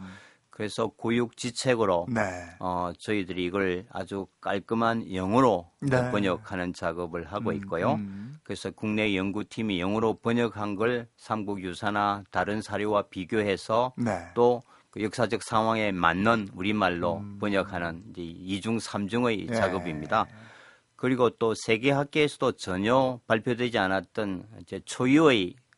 그래서 0.52 0.88
고육지책으로 0.88 2.08
네. 2.10 2.22
어, 2.60 2.92
저희들이 3.00 3.44
이걸 3.44 3.86
아주 3.90 4.28
깔끔한 4.42 5.12
영어로 5.14 5.72
네. 5.80 6.12
번역하는 6.12 6.74
작업을 6.74 7.32
하고 7.32 7.52
있고요. 7.54 7.94
음, 7.94 8.38
그래서 8.44 8.70
국내 8.70 9.16
연구팀이 9.16 9.80
영어로 9.80 10.16
번역한 10.16 10.76
걸 10.76 11.08
삼국 11.18 11.64
유사나 11.64 12.26
다른 12.30 12.62
사료와 12.62 13.04
비교해서 13.10 13.94
네. 13.98 14.28
또 14.36 14.62
그 14.92 15.02
역사적 15.02 15.42
상황에 15.42 15.94
맞는 15.94 16.50
우리말로 16.54 17.24
번역하는 17.40 18.04
이제 18.12 18.22
이중 18.22 18.78
삼중의 18.80 19.48
음. 19.48 19.48
예. 19.50 19.56
작업입니다. 19.56 20.28
그리고 20.98 21.30
또 21.32 21.56
세계 21.56 21.92
학계에서도 21.92 22.52
전혀 22.54 23.20
발표되지 23.26 23.78
않았던 23.78 24.48
이제 24.62 24.82
초유의 24.86 25.56
그 25.56 25.71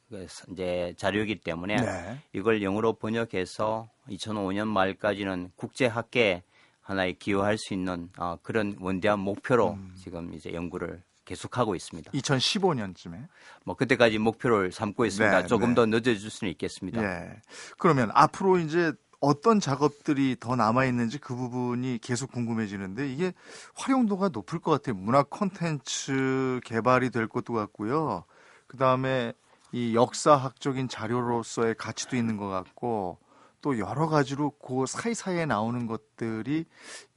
이제 0.52 0.94
자료이기 0.98 1.42
때문에 1.42 1.78
네. 1.78 2.18
이걸 2.34 2.62
영어로 2.62 2.94
번역해서 2.94 3.90
2005년 4.10 4.68
말까지는 4.68 5.52
국제 5.56 5.86
학계 5.86 6.44
하나에 6.82 7.14
기여할 7.14 7.58
수 7.58 7.74
있는 7.74 8.10
어, 8.18 8.38
그런 8.44 8.76
원대한 8.80 9.20
목표로 9.20 9.74
음. 9.74 9.96
지금 9.98 10.34
이제 10.34 10.54
연구를 10.54 11.02
계속하고 11.26 11.76
있습니다. 11.76 12.12
2015년쯤에. 12.12 13.28
뭐 13.64 13.76
그때까지 13.76 14.18
목표를 14.18 14.72
삼고 14.72 15.06
있습니다. 15.06 15.42
네, 15.42 15.48
조금 15.48 15.70
네. 15.70 15.76
더 15.76 15.86
늦어질 15.86 16.30
수는 16.30 16.52
있겠습니다. 16.52 17.02
예. 17.02 17.42
그러면 17.78 18.12
앞으로 18.14 18.60
이제 18.60 18.92
어떤 19.22 19.62
작업들이 19.62 20.36
더 20.38 20.58
남아 20.58 20.84
있는지 20.84 21.18
그 21.18 21.34
부분이 21.34 22.00
계속 22.02 22.34
궁금해지는데 22.34 23.10
이게 23.10 23.34
활용도가 23.76 24.30
높을 24.30 24.60
것 24.60 24.72
같아요. 24.72 24.96
문화 24.96 25.24
콘텐츠 25.24 26.60
개발이 26.66 27.10
될 27.10 27.28
것도 27.28 27.54
같고요. 27.54 28.26
그 28.68 28.76
다음에 28.76 29.32
이 29.74 29.96
역사학적인 29.96 30.88
자료로서의 30.88 31.76
가치도 31.76 32.16
있는 32.16 32.38
것 32.38 32.48
같고 32.48 33.18
또 33.62 33.80
여러 33.80 34.08
가지로 34.08 34.52
그 34.52 34.86
사이사이에 34.88 35.46
나오는 35.48 35.88
것들이 35.88 36.66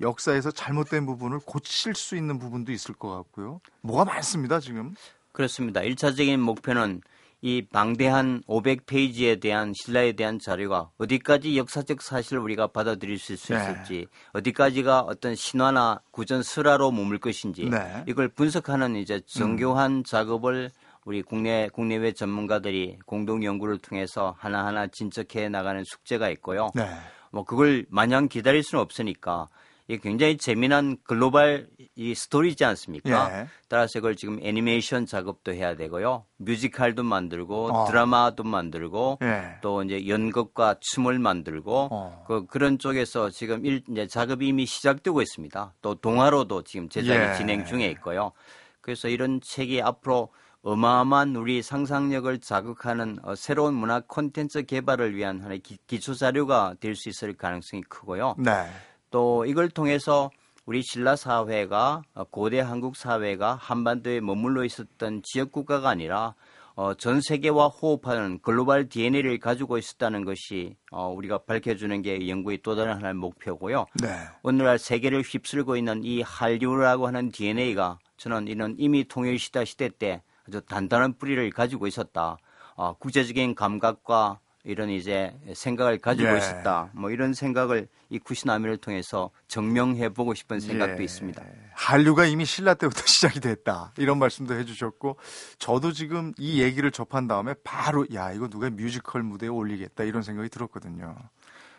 역사에서 0.01 0.51
잘못된 0.51 1.05
부분을 1.05 1.41
고칠 1.45 1.95
수 1.95 2.17
있는 2.17 2.39
부분도 2.39 2.73
있을 2.73 2.95
것 2.95 3.15
같고요. 3.15 3.61
뭐가 3.83 4.05
많습니다, 4.07 4.59
지금. 4.59 4.95
그렇습니다. 5.33 5.83
일차적인 5.83 6.41
목표는 6.41 7.03
이 7.43 7.63
방대한 7.71 8.43
500페이지에 8.49 9.41
대한 9.41 9.75
신라에 9.75 10.13
대한 10.13 10.39
자료가 10.39 10.91
어디까지 10.97 11.59
역사적 11.59 12.01
사실을 12.01 12.41
우리가 12.41 12.69
받아들일 12.69 13.19
수 13.19 13.37
네. 13.37 13.57
있을지, 13.57 14.07
어디까지가 14.33 15.01
어떤 15.01 15.35
신화나 15.35 16.01
구전 16.11 16.43
설화로 16.43 16.91
머물 16.93 17.19
것인지, 17.19 17.69
네. 17.69 18.05
이걸 18.09 18.29
분석하는 18.29 18.97
이제 18.97 19.21
정교한 19.27 20.05
작업을 20.05 20.71
우리 21.07 21.23
국내 21.23 21.69
국내외 21.73 22.13
전문가들이 22.13 22.99
공동 23.07 23.45
연구를 23.45 23.79
통해서 23.79 24.35
하나하나 24.39 24.89
진척해 24.89 25.49
나가는 25.49 25.83
숙제가 25.85 26.29
있고요. 26.31 26.71
네. 26.75 26.85
뭐 27.31 27.45
그걸 27.45 27.87
마냥 27.89 28.29
기다릴 28.29 28.65
수는 28.65 28.83
없으니까 28.83 29.49
이게 29.87 30.01
굉장히 30.03 30.37
재미난 30.37 30.97
글로벌 31.05 31.69
이 31.95 32.13
스토리지 32.13 32.65
않습니까? 32.65 33.43
예. 33.43 33.47
따라서 33.69 34.01
이걸 34.01 34.17
지금 34.17 34.41
애니메이션 34.43 35.07
작업도 35.07 35.55
해야 35.55 35.77
되고요. 35.77 36.25
뮤지컬도 36.39 37.05
만들고 37.05 37.69
어. 37.73 37.85
드라마도 37.87 38.43
만들고 38.43 39.19
예. 39.23 39.59
또 39.63 39.85
이제 39.85 40.09
연극과 40.09 40.75
춤을 40.81 41.21
만들고 41.21 41.89
어. 41.93 42.25
그 42.27 42.47
그런 42.47 42.81
쪽에서 42.81 43.31
지금 43.31 43.65
일, 43.65 43.85
이제 43.89 44.09
작업이 44.09 44.49
이미 44.49 44.67
시작되고 44.67 45.23
있습니다. 45.23 45.75
또 45.83 45.95
동화로도 45.95 46.63
지금 46.63 46.89
제작이 46.89 47.21
예. 47.21 47.35
진행 47.37 47.65
중에 47.65 47.87
있고요. 47.91 48.33
그래서 48.81 49.07
이런 49.07 49.41
책이 49.41 49.83
앞으로 49.83 50.31
어마어마한 50.67 51.37
우리 51.37 51.63
상상력을 51.63 52.41
자극하는 52.41 53.19
어, 53.23 53.37
새로운 53.37 53.75
문화 53.75 54.01
콘텐츠 54.01 54.65
개발을 54.65 55.15
위한 55.15 55.41
하나의 55.41 55.61
기, 55.61 55.79
기초 55.87 56.13
자료가 56.13 56.75
될 56.81 56.97
수 56.97 57.09
있을 57.09 57.35
가능성이 57.35 57.83
크고요. 57.83 58.35
네. 58.39 58.67
또 59.13 59.45
이걸 59.45 59.69
통해서 59.69 60.31
우리 60.65 60.83
신라 60.83 61.15
사회가 61.15 62.03
어, 62.15 62.25
고대 62.25 62.59
한국 62.59 62.97
사회가 62.97 63.55
한반도에 63.55 64.19
머물러 64.21 64.65
있었던 64.65 65.23
지역 65.23 65.53
국가가 65.53 65.89
아니라 65.91 66.35
어, 66.75 66.95
전 66.95 67.21
세계와 67.21 67.69
호흡하는 67.69 68.41
글로벌 68.43 68.89
DNA를 68.89 69.39
가지고 69.39 69.79
있었다는 69.79 70.25
것이 70.25 70.75
어, 70.91 71.09
우리가 71.11 71.39
밝혀주는 71.47 72.03
게 72.03 72.29
연구의 72.29 72.59
또 72.65 72.75
다른 72.75 72.95
하나의 72.95 73.15
목표고요. 73.15 73.87
네. 74.03 74.09
오늘날 74.43 74.81
세계를 74.81 75.23
휩쓸고 75.23 75.77
있는 75.77 76.03
이 76.03 76.23
한류라고 76.23 77.07
하는 77.07 77.31
DNA가 77.31 78.01
저는 78.17 78.49
이런 78.49 78.75
이미 78.79 79.07
통일시대 79.07 79.65
시대 79.65 79.89
때 79.91 80.23
아주 80.47 80.61
단단한 80.63 81.15
뿌리를 81.19 81.49
가지고 81.51 81.87
있었다. 81.87 82.37
어, 82.75 82.95
국제적인 82.95 83.55
감각과 83.55 84.41
이런 84.67 84.91
이제 84.91 85.33
생각을 85.55 85.99
가지고 85.99 86.33
예. 86.33 86.39
있었다. 86.39 86.91
뭐 86.93 87.11
이런 87.11 87.35
생각을 87.35 87.87
이 88.11 88.19
쿠시나미를 88.19 88.79
통해서 88.79 89.31
증명해 89.47 90.09
보고 90.09 90.35
싶은 90.35 90.59
생각도 90.59 91.01
예. 91.01 91.05
있습니다. 91.05 91.43
한류가 91.73 92.27
이미 92.27 92.45
신라 92.45 92.75
때부터 92.75 93.03
시작이 93.07 93.39
됐다. 93.39 93.93
이런 93.97 94.19
말씀도 94.19 94.55
해 94.55 94.65
주셨고, 94.65 95.19
저도 95.59 95.93
지금 95.93 96.33
이 96.37 96.61
얘기를 96.61 96.91
접한 96.91 97.29
다음에 97.29 97.55
바로, 97.63 98.07
야, 98.13 98.33
이거 98.33 98.49
누가 98.49 98.69
뮤지컬 98.69 99.23
무대에 99.23 99.49
올리겠다. 99.49 100.03
이런 100.03 100.23
생각이 100.23 100.49
들었거든요. 100.49 101.15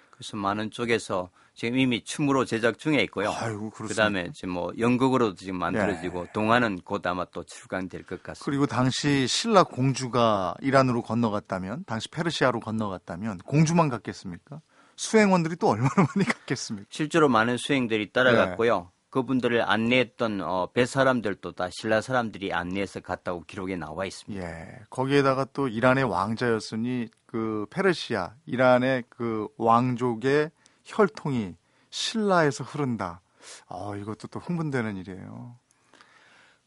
그래서 0.10 0.38
많은 0.38 0.72
쪽에서 0.72 1.30
지금 1.58 1.80
이미 1.80 2.04
춤으로 2.04 2.46
제작 2.46 2.78
중에 2.78 3.02
있고요. 3.06 3.32
아이고? 3.32 3.72
그다음에 3.72 4.30
지금 4.32 4.54
뭐 4.54 4.72
연극으로도 4.78 5.34
지금 5.34 5.58
만들어지고 5.58 6.28
동화는 6.32 6.82
곧 6.86 7.04
아마 7.08 7.26
또 7.34 7.44
출간될 7.44 8.04
것 8.04 8.22
같습니다. 8.22 8.46
그리고 8.46 8.68
당시 8.68 9.26
신라 9.26 9.64
공주가 9.64 10.54
이란으로 10.62 11.02
건너갔다면, 11.02 11.86
당시 11.88 12.10
페르시아로 12.10 12.60
건너갔다면, 12.60 13.40
공주만 13.40 13.90
갔겠습니까? 13.90 14.62
수행원들이 14.98 15.56
또 15.56 15.70
얼마나 15.70 15.94
많이 15.96 16.28
갔겠습니까? 16.28 16.88
실제로 16.92 17.28
많은 17.28 17.58
수행들이 17.58 18.12
따라갔고요. 18.12 18.80
네. 18.80 18.86
그분들을 19.10 19.68
안내했던 19.68 20.42
어, 20.42 20.70
배 20.72 20.86
사람들도 20.86 21.54
다 21.54 21.70
신라 21.72 22.02
사람들이 22.02 22.54
안내해서 22.54 23.00
갔다고 23.00 23.42
기록에 23.46 23.76
나와 23.78 24.06
있습니다. 24.06 24.46
예. 24.46 24.80
거기에다가 24.92 25.48
또 25.54 25.68
이란의 25.68 26.04
왕자였으니, 26.04 27.08
그 27.26 27.66
페르시아, 27.72 28.36
이란의 28.46 29.06
그 29.10 29.48
왕족의 29.58 30.52
혈통이 30.88 31.56
신라에서 31.90 32.64
흐른다. 32.64 33.22
아, 33.68 33.94
이것도 34.00 34.28
또 34.30 34.40
흥분되는 34.40 34.98
일이에요. 34.98 35.56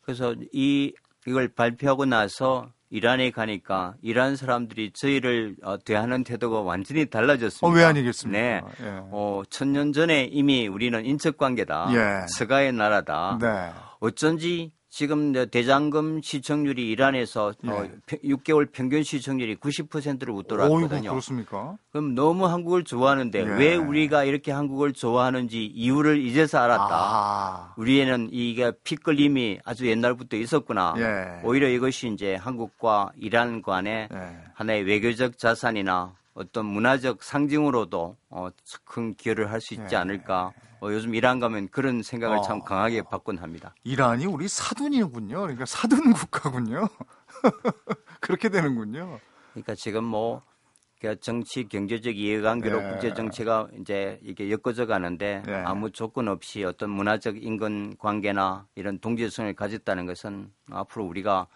그래서 0.02 0.35
이 0.52 0.92
이걸 1.26 1.48
발표하고 1.48 2.06
나서 2.06 2.72
이란에 2.88 3.30
가니까 3.30 3.94
이란 4.02 4.35
사람들이 4.37 4.92
저희를 4.92 5.56
어, 5.62 5.78
대하는 5.78 6.24
태도가 6.24 6.61
완전히 6.61 7.06
달라졌습니다. 7.06 7.66
어, 7.66 7.70
왜 7.70 7.85
아니겠습니까? 7.85 8.40
네. 8.40 8.62
예. 8.80 9.00
어, 9.11 9.42
천년 9.48 9.92
전에 9.92 10.24
이미 10.24 10.66
우리는 10.66 11.04
인척 11.04 11.37
관계다. 11.37 11.88
예. 11.92 12.26
서가의 12.28 12.72
나라다. 12.72 13.38
네. 13.40 13.70
어쩐지 14.00 14.72
지금 14.92 15.33
대장금 15.33 16.20
시청률이 16.20 16.90
이란에서 16.90 17.53
어, 17.64 17.85
예. 17.85 17.92
평- 18.07 18.18
6개월 18.24 18.68
평균 18.72 19.05
시청률이 19.05 19.55
90%를 19.57 20.31
어이구, 20.31 20.38
웃돌았거든요. 20.40 21.11
그렇습니까? 21.11 21.76
그럼 21.92 22.16
너무 22.16 22.46
한국을 22.46 22.83
좋아하는데 22.83 23.38
예. 23.38 23.44
왜 23.44 23.76
우리가 23.76 24.24
이렇게 24.24 24.50
한국을 24.50 24.92
좋아하는지 24.92 25.64
이유를 25.64 26.20
이제서 26.20 26.59
알았다. 26.59 26.88
아, 26.90 27.74
우리에는 27.76 28.31
이게 28.33 28.72
피끌림이 28.83 29.61
아주 29.64 29.87
옛날부터 29.87 30.37
있었구나. 30.37 30.94
예. 30.98 31.40
오히려 31.46 31.68
이것이 31.68 32.09
이제 32.12 32.35
한국과 32.35 33.12
이란 33.16 33.62
간의 33.62 34.09
예. 34.12 34.18
하나의 34.55 34.83
외교적 34.83 35.38
자산이나 35.38 36.14
어떤 36.35 36.66
문화적 36.66 37.23
상징으로도 37.23 38.16
어, 38.31 38.49
큰 38.85 39.14
기여를 39.14 39.51
할 39.51 39.61
수 39.61 39.75
있지 39.75 39.95
예. 39.95 39.97
않을까. 39.97 40.53
어, 40.81 40.90
요즘 40.90 41.14
이란 41.14 41.40
가면 41.40 41.69
그런 41.69 42.03
생각을 42.03 42.38
어. 42.38 42.43
참 42.43 42.62
강하게 42.62 43.03
받곤 43.03 43.38
합니다. 43.38 43.75
이란이 43.85 44.27
우리 44.27 44.49
사둔이군요. 44.49 45.40
그러니까 45.40 45.66
사둔 45.66 46.12
국가군요. 46.12 46.88
그렇게 48.21 48.49
되는군요. 48.49 49.19
그러니까 49.53 49.75
지금 49.75 50.05
뭐그 50.05 51.21
정치 51.21 51.69
경제적 51.69 52.16
이해관계로 52.16 52.83
예. 52.83 52.90
국제 52.90 53.12
정치가 53.14 53.69
이제 53.81 54.19
이게 54.23 54.51
엮어져 54.51 54.87
가는데 54.87 55.43
예. 55.49 55.53
아무 55.53 55.90
조건 55.90 56.29
없이 56.29 56.64
어떤 56.64 56.90
문화적 56.90 57.43
인권 57.43 57.97
관계나 57.99 58.66
이런 58.77 58.99
동질성을 59.01 59.53
가졌다는 59.55 60.07
것은 60.07 60.51
앞으로 60.71 61.05
우리가 61.05 61.47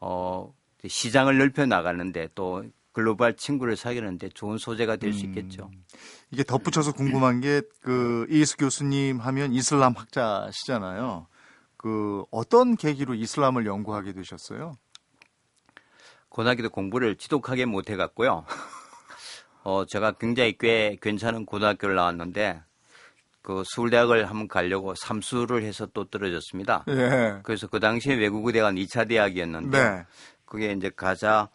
어 0.00 0.52
시장을 0.84 1.38
넓혀 1.38 1.66
나가는데 1.66 2.30
또 2.34 2.64
글로벌 2.92 3.36
친구를 3.36 3.76
사귀는데 3.76 4.30
좋은 4.30 4.58
소재가 4.58 4.96
될수 4.96 5.24
음. 5.24 5.30
있겠죠. 5.30 5.70
이게 6.30 6.44
덧붙여서 6.44 6.92
궁금한 6.92 7.40
게 7.40 7.62
그 7.82 8.26
이스 8.30 8.56
교수님 8.56 9.18
하면 9.18 9.52
이슬람 9.52 9.94
학자시잖아요. 9.96 11.26
그 11.76 12.24
어떤 12.30 12.76
계기로 12.76 13.14
이슬람을 13.14 13.66
연구하게 13.66 14.12
되셨어요? 14.12 14.76
고등학교 16.28 16.62
때 16.62 16.68
공부를 16.68 17.16
지독하게 17.16 17.66
못 17.66 17.90
해갔고요. 17.90 18.44
어, 19.64 19.84
제가 19.86 20.12
굉장히 20.12 20.56
꽤 20.58 20.96
괜찮은 21.02 21.44
고등학교를 21.44 21.94
나왔는데, 21.96 22.62
그 23.42 23.64
서울대학을 23.66 24.30
한번 24.30 24.48
가려고 24.48 24.94
삼수를 24.94 25.64
해서 25.64 25.86
또 25.86 26.04
떨어졌습니다. 26.04 26.84
예. 26.88 27.40
그래서 27.42 27.66
그 27.66 27.80
당시에 27.80 28.14
외국어대가 28.14 28.70
2차 28.70 29.08
대학이었는데, 29.08 29.90
네. 29.90 30.04
그게 30.46 30.72
이제 30.72 30.90
가자, 30.90 31.48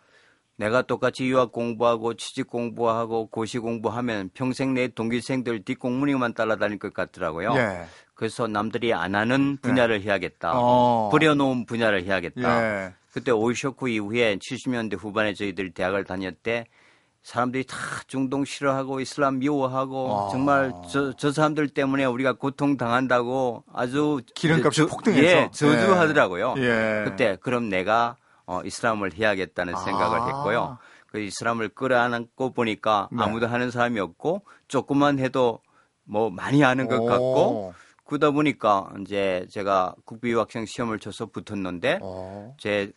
내가 0.57 0.81
똑같이 0.81 1.25
유학 1.27 1.51
공부하고 1.51 2.15
취직 2.15 2.47
공부하고 2.47 3.27
고시 3.27 3.59
공부하면 3.59 4.31
평생 4.33 4.73
내 4.73 4.87
동기생들 4.87 5.63
뒷공무니만 5.63 6.33
따라다닐 6.33 6.79
것 6.79 6.93
같더라고요. 6.93 7.53
예. 7.55 7.85
그래서 8.15 8.47
남들이 8.47 8.91
안 8.93 9.13
하는 9.13 9.57
분야를 9.61 10.01
해야겠다. 10.01 10.53
어. 10.55 11.09
버려놓은 11.11 11.67
분야를 11.67 12.03
해야겠다. 12.05 12.85
예. 12.85 12.93
그때 13.11 13.31
오이쇼크 13.31 13.87
이후에 13.89 14.37
70년대 14.37 14.97
후반에 14.99 15.33
저희들이 15.35 15.71
대학을 15.73 16.03
때 16.33 16.65
사람들이 17.21 17.65
다 17.65 17.75
중동 18.07 18.43
싫어하고 18.45 18.99
이슬람 19.01 19.37
미워하고 19.39 20.27
아. 20.27 20.29
정말 20.31 20.71
저, 20.89 21.13
저 21.17 21.31
사람들 21.31 21.67
때문에 21.69 22.05
우리가 22.05 22.33
고통 22.33 22.77
당한다고 22.77 23.63
아주 23.73 24.21
기름값이 24.33 24.77
저- 24.81 24.87
폭등해서. 24.87 25.23
예, 25.23 25.49
저주하더라고요. 25.51 26.55
예. 26.57 27.03
그때 27.05 27.37
그럼 27.41 27.69
내가 27.69 28.15
어, 28.47 28.61
이슬람을 28.63 29.13
해야겠다는 29.13 29.75
아. 29.75 29.77
생각을 29.77 30.27
했고요. 30.27 30.79
그 31.07 31.19
이슬람을 31.19 31.69
끌어안고 31.69 32.53
보니까 32.53 33.09
네. 33.11 33.23
아무도 33.23 33.47
하는 33.47 33.71
사람이 33.71 33.99
없고 33.99 34.41
조금만 34.67 35.19
해도 35.19 35.59
뭐 36.03 36.29
많이 36.29 36.61
하는 36.61 36.87
것 36.87 36.99
오. 36.99 37.05
같고 37.05 37.73
그러다 38.05 38.31
보니까 38.31 38.89
이제 39.01 39.45
제가 39.51 39.95
국비 40.05 40.31
유학생 40.31 40.65
시험을 40.65 40.99
쳐서 40.99 41.27
붙었는데 41.27 41.99
어. 42.01 42.55
제 42.57 42.91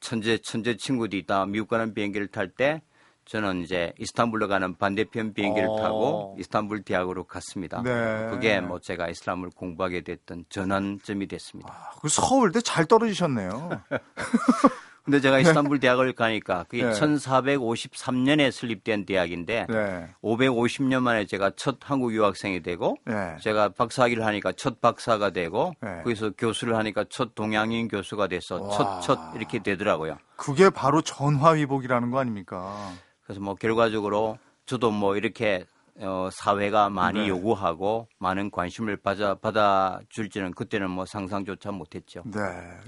천재 0.00 0.38
천재 0.38 0.76
친구들이 0.76 1.26
다 1.26 1.46
미국 1.46 1.68
가는 1.68 1.94
비행기를 1.94 2.28
탈 2.28 2.48
때 2.48 2.82
저는 3.26 3.62
이제 3.62 3.92
이스탄불로 3.98 4.48
가는 4.48 4.76
반대편 4.76 5.34
비행기를 5.34 5.68
어. 5.68 5.76
타고 5.76 6.36
이스탄불 6.38 6.82
대학으로 6.82 7.24
갔습니다. 7.24 7.82
네. 7.82 8.28
그게 8.30 8.60
뭐 8.60 8.78
제가 8.78 9.08
이슬람을 9.08 9.50
공부하게 9.50 10.02
됐던 10.02 10.44
전환점이 10.48 11.26
됐습니다. 11.26 11.92
그 12.00 12.08
서울대 12.08 12.60
잘 12.60 12.86
떨어지셨네요. 12.86 13.82
근데 15.06 15.20
제가 15.20 15.38
이스탄불 15.38 15.78
대학을 15.78 16.12
가니까 16.14 16.64
그게 16.68 16.82
네. 16.82 16.90
1453년에 16.90 18.50
설립된 18.50 19.06
대학인데 19.06 19.66
네. 19.68 20.08
550년 20.20 21.00
만에 21.00 21.26
제가 21.26 21.52
첫 21.54 21.78
한국 21.80 22.12
유학생이 22.12 22.60
되고 22.62 22.96
네. 23.04 23.36
제가 23.40 23.68
박사학위를 23.68 24.26
하니까 24.26 24.50
첫 24.52 24.80
박사가 24.80 25.30
되고 25.30 25.74
네. 25.80 26.02
거기서 26.02 26.30
교수를 26.36 26.74
하니까 26.76 27.04
첫 27.08 27.36
동양인 27.36 27.86
교수가 27.86 28.26
돼서 28.26 28.60
와. 28.60 29.00
첫첫 29.00 29.36
이렇게 29.36 29.60
되더라고요. 29.62 30.18
그게 30.34 30.70
바로 30.70 31.02
전화위복이라는 31.02 32.10
거 32.10 32.18
아닙니까? 32.18 32.92
그래서 33.26 33.40
뭐 33.40 33.54
결과적으로 33.54 34.38
저도 34.64 34.90
뭐 34.90 35.16
이렇게 35.16 35.66
어, 35.98 36.28
사회가 36.30 36.90
많이 36.90 37.20
네. 37.20 37.28
요구하고 37.28 38.08
많은 38.18 38.50
관심을 38.50 38.98
받아 38.98 39.34
받아줄지는 39.34 40.52
그때는 40.52 40.90
뭐 40.90 41.06
상상조차 41.06 41.72
못했죠. 41.72 42.22
네. 42.26 42.40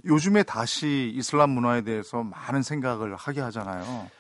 요즘에 0.05 0.43
다시 0.43 1.13
이슬람 1.15 1.51
문화에 1.51 1.83
대해서 1.83 2.23
많은 2.23 2.63
생각을 2.63 3.17
하게 3.17 3.41
하잖아요. 3.41 4.11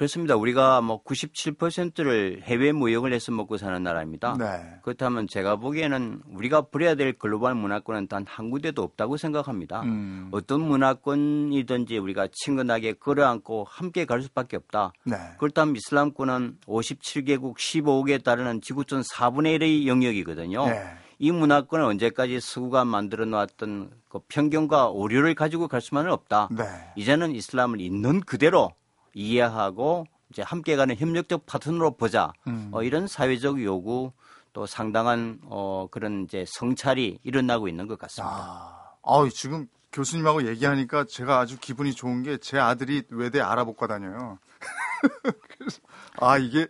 그렇습니다. 0.00 0.34
우리가 0.34 0.80
뭐 0.80 1.04
97%를 1.04 2.40
해외 2.44 2.72
무역을 2.72 3.12
해서 3.12 3.32
먹고 3.32 3.58
사는 3.58 3.82
나라입니다. 3.82 4.34
네. 4.38 4.78
그렇다면 4.82 5.26
제가 5.28 5.56
보기에는 5.56 6.22
우리가 6.32 6.62
버려야 6.62 6.94
될 6.94 7.12
글로벌 7.12 7.54
문화권은 7.54 8.06
단 8.08 8.24
한 8.26 8.48
군데도 8.48 8.82
없다고 8.82 9.18
생각합니다. 9.18 9.82
음. 9.82 10.28
어떤 10.30 10.62
문화권이든지 10.62 11.98
우리가 11.98 12.28
친근하게 12.32 12.94
끌어안고 12.94 13.66
함께 13.68 14.06
갈 14.06 14.22
수밖에 14.22 14.56
없다. 14.56 14.94
네. 15.04 15.16
그렇다면 15.38 15.76
이슬람권은 15.76 16.60
57개국 16.66 17.58
15개에 17.58 18.24
따르는 18.24 18.62
지구촌 18.62 19.02
4분의 19.02 19.58
1의 19.58 19.86
영역이거든요. 19.86 20.64
네. 20.64 20.82
이 21.18 21.30
문화권은 21.30 21.84
언제까지 21.84 22.40
서구가 22.40 22.86
만들어 22.86 23.26
놓았던 23.26 23.90
그 24.08 24.20
편견과 24.28 24.88
오류를 24.88 25.34
가지고 25.34 25.68
갈 25.68 25.82
수만은 25.82 26.10
없다. 26.10 26.48
네. 26.52 26.64
이제는 26.96 27.34
이슬람을 27.34 27.82
있는 27.82 28.20
그대로 28.20 28.70
이해하고 29.14 30.06
이제 30.30 30.42
함께 30.42 30.76
가는 30.76 30.94
협력적 30.96 31.46
파트너로 31.46 31.96
보자. 31.96 32.32
음. 32.46 32.70
어, 32.72 32.82
이런 32.82 33.06
사회적 33.06 33.62
요구 33.64 34.12
또 34.52 34.66
상당한 34.66 35.38
어, 35.44 35.88
그런 35.90 36.24
이제 36.24 36.44
성찰이 36.48 37.18
일어나고 37.22 37.68
있는 37.68 37.86
것 37.86 37.98
같습니다. 37.98 38.34
아, 38.34 38.94
아, 39.02 39.28
지금 39.32 39.66
교수님하고 39.92 40.46
얘기하니까 40.46 41.04
제가 41.08 41.40
아주 41.40 41.58
기분이 41.58 41.92
좋은 41.94 42.22
게 42.22 42.38
제 42.38 42.58
아들이 42.58 43.02
외대 43.10 43.40
알아볼까 43.40 43.86
다녀요. 43.88 44.38
그래서 45.58 45.80
아 46.18 46.36
이게 46.38 46.68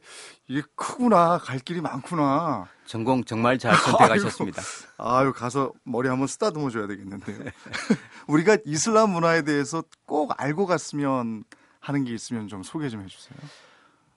이게 0.48 0.62
크구나 0.76 1.38
갈 1.38 1.58
길이 1.58 1.80
많구나. 1.80 2.66
전공 2.86 3.24
정말 3.24 3.58
잘 3.58 3.74
선택하셨습니다. 3.76 4.62
아유 4.98 5.32
가서 5.34 5.72
머리 5.84 6.08
한번 6.08 6.26
쓰다듬어 6.28 6.70
줘야 6.70 6.86
되겠는데요. 6.86 7.38
우리가 8.26 8.58
이슬람 8.64 9.10
문화에 9.10 9.42
대해서 9.42 9.82
꼭 10.06 10.32
알고 10.40 10.66
갔으면 10.66 11.44
하는 11.80 12.04
게 12.04 12.12
있으면 12.12 12.46
좀 12.48 12.62
소개 12.62 12.88
좀 12.88 13.02
해주세요. 13.02 13.38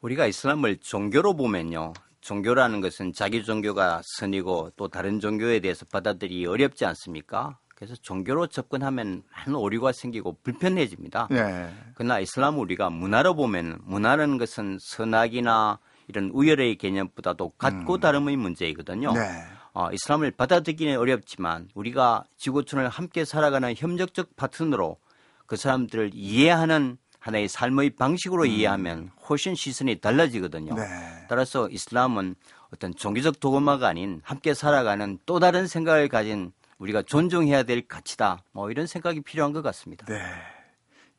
우리가 0.01 0.27
이슬람을 0.27 0.77
종교로 0.77 1.35
보면요. 1.35 1.93
종교라는 2.21 2.81
것은 2.81 3.13
자기 3.13 3.43
종교가 3.43 4.01
선이고 4.03 4.71
또 4.75 4.87
다른 4.87 5.19
종교에 5.19 5.59
대해서 5.59 5.85
받아들이기 5.91 6.45
어렵지 6.45 6.85
않습니까? 6.85 7.57
그래서 7.75 7.95
종교로 7.95 8.47
접근하면 8.47 9.23
많은 9.31 9.55
오류가 9.55 9.91
생기고 9.91 10.37
불편해집니다. 10.43 11.27
예. 11.31 11.69
그러나 11.95 12.19
이슬람 12.19 12.59
우리가 12.59 12.89
문화로 12.89 13.35
보면 13.35 13.79
문화라는 13.83 14.37
것은 14.37 14.77
선악이나 14.79 15.79
이런 16.07 16.29
우열의 16.33 16.77
개념보다도 16.77 17.49
같고 17.57 17.97
다름의 17.99 18.37
문제이거든요. 18.37 19.13
네. 19.13 19.43
어, 19.73 19.91
이슬람을 19.91 20.31
받아들이기는 20.31 20.97
어렵지만 20.97 21.67
우리가 21.73 22.23
지구촌을 22.37 22.87
함께 22.89 23.25
살아가는 23.25 23.73
협력적 23.75 24.35
파트너로 24.35 24.97
그 25.45 25.55
사람들을 25.55 26.11
이해하는 26.13 26.97
하나의 27.23 27.47
삶의 27.47 27.91
방식으로 27.91 28.45
이해하면 28.45 29.09
훨씬 29.29 29.55
시선이 29.55 30.01
달라지거든요. 30.01 30.75
네. 30.75 30.83
따라서 31.29 31.69
이슬람은 31.69 32.35
어떤 32.73 32.93
종교적 32.93 33.39
도구마가 33.39 33.87
아닌 33.87 34.19
함께 34.25 34.53
살아가는 34.53 35.17
또 35.25 35.39
다른 35.39 35.65
생각을 35.65 36.09
가진 36.09 36.51
우리가 36.79 37.01
존중해야 37.03 37.63
될 37.63 37.87
가치다. 37.87 38.43
뭐 38.51 38.69
이런 38.71 38.87
생각이 38.87 39.21
필요한 39.21 39.53
것 39.53 39.61
같습니다. 39.61 40.05
네. 40.07 40.21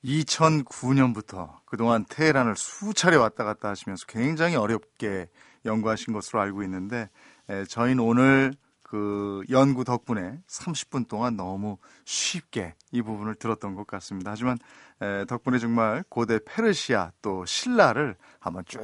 2009년부터 0.05 1.55
그동안 1.65 2.05
테헤란을 2.07 2.55
수차례 2.55 3.17
왔다 3.17 3.45
갔다 3.45 3.71
하시면서 3.71 4.05
굉장히 4.07 4.57
어렵게 4.57 5.29
연구하신 5.65 6.13
것으로 6.13 6.43
알고 6.43 6.63
있는데 6.65 7.09
에, 7.49 7.65
저희는 7.65 8.01
오늘 8.01 8.53
그 8.85 9.43
연구 9.51 9.83
덕분에 9.83 10.39
30분 10.47 11.09
동안 11.09 11.37
너무 11.37 11.79
쉽게 12.05 12.75
이 12.93 13.03
부분을 13.03 13.35
들었던 13.35 13.75
것 13.75 13.87
같습니다. 13.87 14.31
하지만 14.31 14.59
에, 15.01 15.25
덕분에 15.25 15.59
정말 15.59 16.05
고대 16.09 16.39
페르시아 16.45 17.11
또 17.21 17.45
신라를 17.45 18.15
한번 18.39 18.63
쭉 18.67 18.81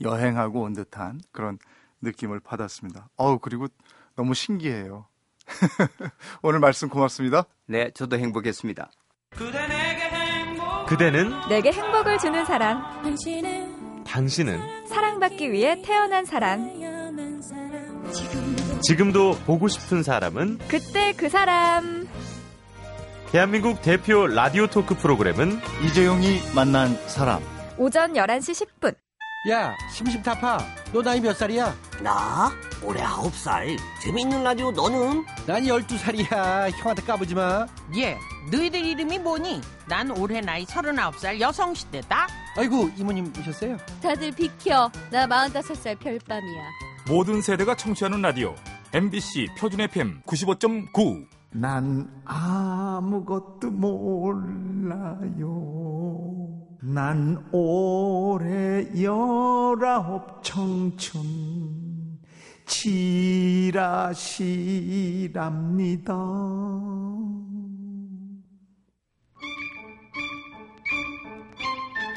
여행하고 0.00 0.62
온 0.62 0.72
듯한 0.72 1.20
그런 1.32 1.58
느낌을 2.00 2.40
받았습니다. 2.40 3.08
어우 3.16 3.40
그리고 3.40 3.66
너무 4.14 4.32
신기해요. 4.32 5.06
오늘 6.42 6.60
말씀 6.60 6.88
고맙습니다. 6.88 7.44
네, 7.66 7.90
저도 7.90 8.18
행복했습니다. 8.18 8.90
그대는 10.88 11.48
내게 11.48 11.72
행복을 11.72 12.18
주는 12.18 12.44
사람, 12.44 12.80
당신은 14.04 14.86
사랑받기 14.86 15.50
위해 15.50 15.82
태어난 15.82 16.24
사람, 16.24 16.95
지금도 18.82 19.36
보고 19.46 19.68
싶은 19.68 20.02
사람은 20.02 20.58
그때 20.68 21.12
그 21.16 21.28
사람. 21.28 22.08
대한민국 23.32 23.82
대표 23.82 24.26
라디오 24.26 24.66
토크 24.66 24.94
프로그램은 24.94 25.60
이재용이 25.84 26.40
만난 26.54 26.96
사람. 27.08 27.42
오전 27.76 28.12
11시 28.14 28.66
10분. 28.80 28.94
야, 29.50 29.74
심심타파. 29.92 30.58
너 30.92 31.02
나이 31.02 31.20
몇 31.20 31.36
살이야? 31.36 31.74
나? 32.02 32.52
올해 32.82 33.02
아홉 33.02 33.34
살. 33.34 33.76
재미있는 34.02 34.42
라디오 34.42 34.70
너는? 34.72 35.24
난 35.46 35.62
12살이야. 35.64 36.70
형한테 36.72 37.02
까부지 37.02 37.34
마. 37.34 37.66
예, 37.96 38.18
너희들 38.50 38.84
이름이 38.84 39.18
뭐니? 39.20 39.60
난 39.86 40.10
올해 40.10 40.40
나이 40.40 40.64
39살 40.64 41.38
여성시대다. 41.40 42.26
아이고, 42.56 42.90
이모님 42.96 43.32
오셨어요? 43.38 43.76
다들 44.02 44.32
비켜. 44.32 44.90
나 45.10 45.26
45살 45.26 45.98
별밤이야. 45.98 46.85
모든 47.08 47.40
세대가 47.40 47.76
청취하는 47.76 48.20
라디오 48.20 48.56
MBC 48.92 49.46
표준 49.56 49.80
FM 49.80 50.22
95.9 50.26 51.24
난 51.52 52.10
아무것도 52.24 53.70
몰라요. 53.70 55.22
난 56.82 57.44
올해 57.52 58.88
열아홉 59.00 60.42
청춘 60.42 62.18
지라시랍니다. 62.66 63.36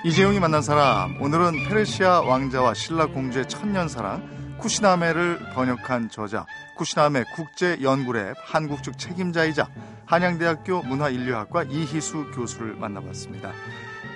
이재용이 0.04 0.40
만난 0.40 0.64
사람 0.64 1.22
오늘은 1.22 1.68
페르시아 1.68 2.22
왕자와 2.22 2.74
신라 2.74 3.06
공주의 3.08 3.48
천년 3.48 3.88
사랑 3.88 4.39
쿠시나메를 4.60 5.54
번역한 5.54 6.10
저자 6.10 6.46
쿠시나메 6.76 7.24
국제연구랩 7.36 8.36
한국 8.44 8.84
측 8.84 8.98
책임자이자 8.98 9.70
한양대학교 10.06 10.84
문화인류학과 10.84 11.64
이희수 11.64 12.32
교수를 12.32 12.76
만나봤습니다. 12.76 13.52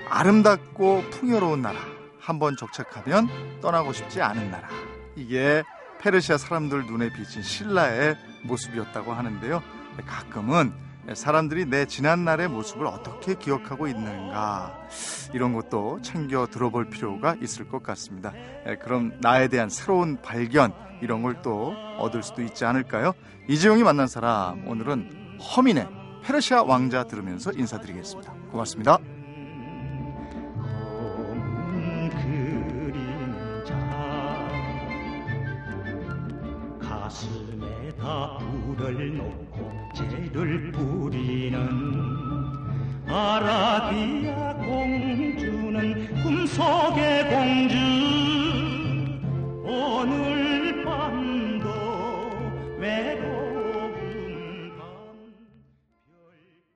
아름답고 0.10 1.04
풍요로운 1.12 1.62
나라 1.62 1.80
한번 2.20 2.56
정착하면 2.58 3.28
떠나고 3.62 3.94
싶지 3.94 4.22
않은 4.22 4.52
나라 4.52 4.70
이게 5.16 5.64
페르시아 6.02 6.38
사람들 6.38 6.86
눈에 6.86 7.12
비친 7.14 7.42
신라의 7.42 8.18
모습이었다고 8.44 9.14
하는데요. 9.14 9.64
가끔은 10.06 10.74
사람들이 11.14 11.66
내 11.66 11.86
지난날의 11.86 12.48
모습을 12.48 12.86
어떻게 12.88 13.36
기억하고 13.36 13.88
있는가 13.88 14.88
이런 15.34 15.54
것도 15.54 16.00
챙겨 16.02 16.48
들어볼 16.48 16.90
필요가 16.90 17.36
있을 17.42 17.68
것 17.68 17.84
같습니다. 17.84 18.34
예, 18.68 18.76
그럼 18.78 19.12
나에 19.20 19.48
대한 19.50 19.70
새로운 19.70 20.22
발견 20.22 20.74
이런 21.02 21.22
걸 21.22 21.42
또 21.44 21.76
얻을 21.98 22.24
수도 22.24 22.42
있지 22.42 22.66
않을까요? 22.66 23.14
이재용이 23.48 23.84
만난 23.84 24.08
사람 24.08 24.68
오늘은 24.68 25.38
허민의 25.40 25.88
페르시아 26.24 26.64
왕자 26.64 27.04
들으면서 27.04 27.52
인사드리겠습니다. 27.52 28.34
고맙습니다. 28.52 28.98
가슴에 36.80 37.90
다 38.00 38.38
불을 38.38 39.18
놓 39.18 39.33
씨를 40.10 40.72
뿌리는 40.72 41.58
아라비아 43.08 44.54
공주는 44.56 46.24
꿈속의 46.24 47.30
공주. 47.30 47.76
오늘 49.66 50.84
밤도 50.84 51.68
외로워 52.80 53.53